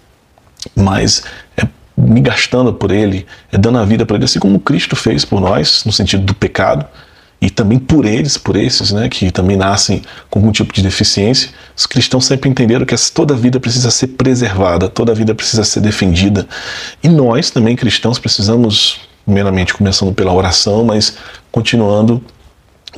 mas 0.75 1.23
é 1.57 1.67
me 1.97 2.21
gastando 2.21 2.73
por 2.73 2.91
ele, 2.91 3.25
é 3.51 3.57
dando 3.57 3.77
a 3.77 3.85
vida 3.85 4.05
para 4.05 4.15
ele, 4.15 4.25
assim 4.25 4.39
como 4.39 4.59
Cristo 4.59 4.95
fez 4.95 5.25
por 5.25 5.41
nós, 5.41 5.83
no 5.85 5.91
sentido 5.91 6.23
do 6.23 6.33
pecado, 6.33 6.85
e 7.41 7.49
também 7.49 7.79
por 7.79 8.05
eles, 8.05 8.37
por 8.37 8.55
esses, 8.55 8.91
né, 8.91 9.09
que 9.09 9.31
também 9.31 9.57
nascem 9.57 10.03
com 10.29 10.37
algum 10.37 10.51
tipo 10.51 10.71
de 10.71 10.83
deficiência, 10.83 11.49
os 11.75 11.87
cristãos 11.87 12.25
sempre 12.25 12.47
entenderam 12.47 12.85
que 12.85 12.95
toda 13.11 13.33
vida 13.33 13.59
precisa 13.59 13.89
ser 13.89 14.07
preservada, 14.07 14.87
toda 14.87 15.15
vida 15.15 15.33
precisa 15.33 15.63
ser 15.63 15.79
defendida. 15.79 16.47
E 17.03 17.09
nós 17.09 17.49
também, 17.49 17.75
cristãos, 17.75 18.19
precisamos, 18.19 18.99
primeiramente 19.25 19.73
começando 19.73 20.13
pela 20.13 20.31
oração, 20.31 20.85
mas 20.85 21.17
continuando 21.51 22.23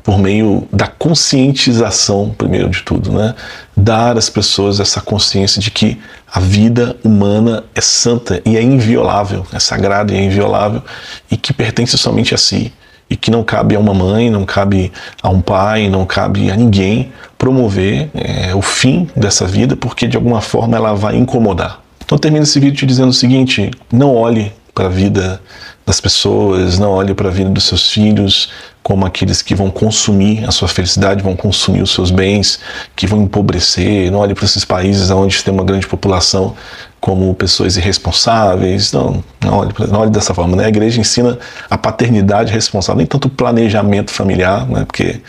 por 0.04 0.20
meio 0.20 0.68
da 0.74 0.88
conscientização, 0.88 2.36
primeiro 2.38 2.70
de 2.70 2.82
tudo, 2.82 3.12
né? 3.14 3.36
Dar 3.78 4.18
às 4.18 4.30
pessoas 4.30 4.80
essa 4.80 5.00
consciência 5.00 5.62
de 5.62 5.72
que 5.72 6.02
a 6.30 6.40
vida 6.40 6.98
humana 7.04 7.64
é 7.76 7.80
santa 7.80 8.42
e 8.44 8.58
é 8.58 8.62
inviolável, 8.62 9.46
é 9.54 9.60
sagrada 9.60 10.12
e 10.12 10.18
é 10.18 10.24
inviolável 10.24 10.82
e 11.30 11.38
que 11.38 11.54
pertence 11.54 11.96
somente 11.96 12.34
a 12.34 12.38
si 12.38 12.74
e 13.14 13.16
que 13.16 13.30
não 13.30 13.44
cabe 13.44 13.76
a 13.76 13.80
uma 13.80 13.94
mãe, 13.94 14.28
não 14.28 14.44
cabe 14.44 14.92
a 15.22 15.30
um 15.30 15.40
pai, 15.40 15.88
não 15.88 16.04
cabe 16.04 16.50
a 16.50 16.56
ninguém 16.56 17.12
promover 17.38 18.10
é, 18.12 18.56
o 18.56 18.62
fim 18.62 19.08
dessa 19.16 19.46
vida 19.46 19.76
porque 19.76 20.08
de 20.08 20.18
alguma 20.18 20.42
forma 20.42 20.76
ela 20.76 20.96
vai 20.96 21.16
incomodar. 21.16 21.80
Então 22.04 22.18
termino 22.18 22.42
esse 22.42 22.60
vídeo 22.60 22.76
te 22.76 22.88
dizendo 22.88 23.10
o 23.10 23.14
seguinte: 23.14 23.70
não 23.92 24.16
olhe 24.16 24.52
para 24.74 24.88
a 24.88 24.90
vida 24.90 25.40
das 25.86 26.00
pessoas, 26.00 26.80
não 26.80 26.92
olhe 26.92 27.14
para 27.14 27.30
a 27.30 27.32
vida 27.32 27.50
dos 27.50 27.66
seus 27.66 27.92
filhos 27.92 28.50
como 28.82 29.06
aqueles 29.06 29.42
que 29.42 29.56
vão 29.56 29.72
consumir 29.72 30.44
a 30.46 30.52
sua 30.52 30.68
felicidade, 30.68 31.24
vão 31.24 31.36
consumir 31.36 31.82
os 31.82 31.92
seus 31.92 32.12
bens, 32.12 32.60
que 32.96 33.08
vão 33.08 33.24
empobrecer. 33.24 34.12
Não 34.12 34.20
olhe 34.20 34.36
para 34.36 34.44
esses 34.44 34.66
países 34.66 35.10
onde 35.10 35.42
tem 35.42 35.54
uma 35.54 35.64
grande 35.64 35.88
população 35.88 36.54
como 37.00 37.34
pessoas 37.34 37.78
irresponsáveis. 37.78 38.92
Não, 38.92 39.24
não 39.42 39.58
olhe, 39.60 39.74
não 39.90 40.02
olhe 40.02 40.12
dessa 40.12 40.34
forma. 40.34 40.58
Né? 40.58 40.66
A 40.66 40.70
igreja 40.70 41.00
ensina 41.00 41.40
a 41.70 41.78
paternidade 41.78 42.52
responsável, 42.52 42.98
nem 42.98 43.08
tanto 43.08 43.30
o 43.30 43.32
planejamento 43.32 44.12
familiar, 44.12 44.68
né? 44.68 44.84
porque 44.86 45.22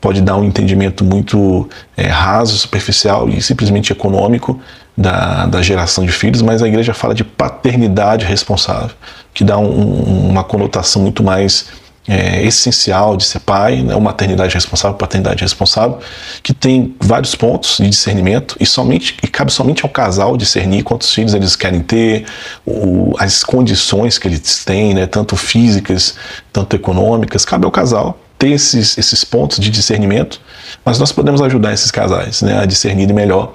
pode 0.00 0.20
dar 0.20 0.36
um 0.36 0.44
entendimento 0.44 1.04
muito 1.04 1.68
é, 1.96 2.08
raso, 2.08 2.58
superficial 2.58 3.28
e 3.28 3.40
simplesmente 3.40 3.92
econômico 3.92 4.60
da, 4.96 5.46
da 5.46 5.62
geração 5.62 6.04
de 6.04 6.12
filhos, 6.12 6.40
mas 6.40 6.62
a 6.62 6.68
igreja 6.68 6.94
fala 6.94 7.14
de 7.14 7.22
paternidade 7.22 8.24
responsável, 8.24 8.96
que 9.34 9.44
dá 9.44 9.58
um, 9.58 10.30
uma 10.30 10.42
conotação 10.42 11.02
muito 11.02 11.22
mais 11.22 11.66
é, 12.08 12.42
essencial 12.44 13.16
de 13.16 13.24
ser 13.24 13.40
pai, 13.40 13.82
né, 13.82 13.94
uma 13.94 14.10
maternidade 14.10 14.54
responsável, 14.54 14.96
paternidade 14.96 15.42
responsável, 15.42 15.98
que 16.42 16.54
tem 16.54 16.94
vários 17.00 17.34
pontos 17.34 17.78
de 17.78 17.88
discernimento 17.88 18.56
e 18.60 18.64
somente 18.64 19.16
e 19.22 19.26
cabe 19.26 19.52
somente 19.52 19.82
ao 19.82 19.90
casal 19.90 20.36
discernir 20.36 20.82
quantos 20.82 21.12
filhos 21.12 21.34
eles 21.34 21.56
querem 21.56 21.80
ter, 21.80 22.24
o, 22.64 23.14
as 23.18 23.42
condições 23.42 24.18
que 24.18 24.28
eles 24.28 24.64
têm, 24.64 24.94
né, 24.94 25.06
tanto 25.06 25.36
físicas, 25.36 26.14
tanto 26.52 26.76
econômicas, 26.76 27.44
cabe 27.44 27.64
ao 27.64 27.70
casal 27.70 28.18
ter 28.38 28.50
esses, 28.50 28.98
esses 28.98 29.24
pontos 29.24 29.58
de 29.58 29.70
discernimento, 29.70 30.40
mas 30.84 30.98
nós 30.98 31.10
podemos 31.10 31.40
ajudar 31.40 31.72
esses 31.72 31.90
casais 31.90 32.42
né, 32.42 32.60
a 32.60 32.66
discernirem 32.66 33.14
melhor 33.14 33.52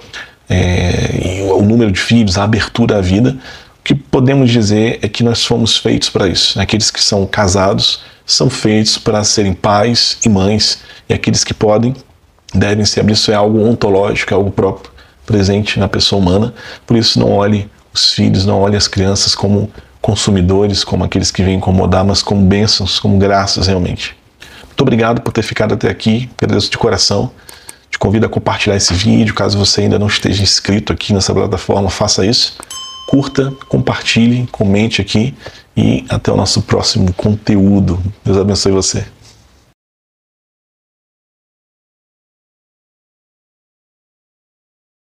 é, 0.48 1.46
o 1.54 1.62
número 1.62 1.90
de 1.90 2.00
filhos, 2.00 2.38
a 2.38 2.44
abertura 2.44 2.98
à 2.98 3.00
vida. 3.00 3.36
O 3.78 3.82
que 3.82 3.94
podemos 3.94 4.50
dizer 4.50 4.98
é 5.02 5.08
que 5.08 5.22
nós 5.22 5.44
fomos 5.44 5.76
feitos 5.76 6.08
para 6.08 6.28
isso. 6.28 6.60
Aqueles 6.60 6.90
que 6.90 7.02
são 7.02 7.26
casados 7.26 8.00
são 8.24 8.48
feitos 8.48 8.98
para 8.98 9.24
serem 9.24 9.52
pais 9.52 10.18
e 10.24 10.28
mães, 10.28 10.80
e 11.08 11.14
aqueles 11.14 11.42
que 11.42 11.52
podem 11.52 11.94
devem 12.54 12.84
se 12.84 13.00
abrir. 13.00 13.14
Isso 13.14 13.30
é 13.30 13.34
algo 13.34 13.60
ontológico, 13.64 14.32
é 14.32 14.36
algo 14.36 14.50
próprio, 14.50 14.92
presente 15.26 15.78
na 15.78 15.88
pessoa 15.88 16.20
humana. 16.20 16.54
Por 16.86 16.96
isso, 16.96 17.18
não 17.18 17.32
olhe 17.32 17.68
os 17.92 18.12
filhos, 18.12 18.46
não 18.46 18.60
olhe 18.60 18.76
as 18.76 18.88
crianças 18.88 19.34
como 19.34 19.70
consumidores, 20.00 20.82
como 20.84 21.04
aqueles 21.04 21.30
que 21.30 21.42
vêm 21.42 21.56
incomodar, 21.56 22.04
mas 22.04 22.22
como 22.22 22.44
bênçãos, 22.44 22.98
como 22.98 23.18
graças 23.18 23.66
realmente. 23.66 24.16
Muito 24.66 24.80
obrigado 24.80 25.20
por 25.20 25.32
ter 25.32 25.42
ficado 25.42 25.74
até 25.74 25.88
aqui, 25.88 26.28
agradeço 26.40 26.70
de 26.70 26.78
coração. 26.78 27.30
Convido 28.02 28.26
a 28.26 28.28
compartilhar 28.28 28.74
esse 28.74 28.92
vídeo, 28.92 29.32
caso 29.32 29.56
você 29.56 29.82
ainda 29.82 29.96
não 29.96 30.08
esteja 30.08 30.42
inscrito 30.42 30.92
aqui 30.92 31.12
nessa 31.12 31.32
plataforma, 31.32 31.88
faça 31.88 32.26
isso. 32.26 32.56
Curta, 33.06 33.52
compartilhe, 33.68 34.48
comente 34.50 35.00
aqui 35.00 35.32
e 35.76 36.04
até 36.08 36.32
o 36.32 36.36
nosso 36.36 36.62
próximo 36.62 37.12
conteúdo. 37.12 38.02
Deus 38.24 38.38
abençoe 38.38 38.72
você. 38.72 39.06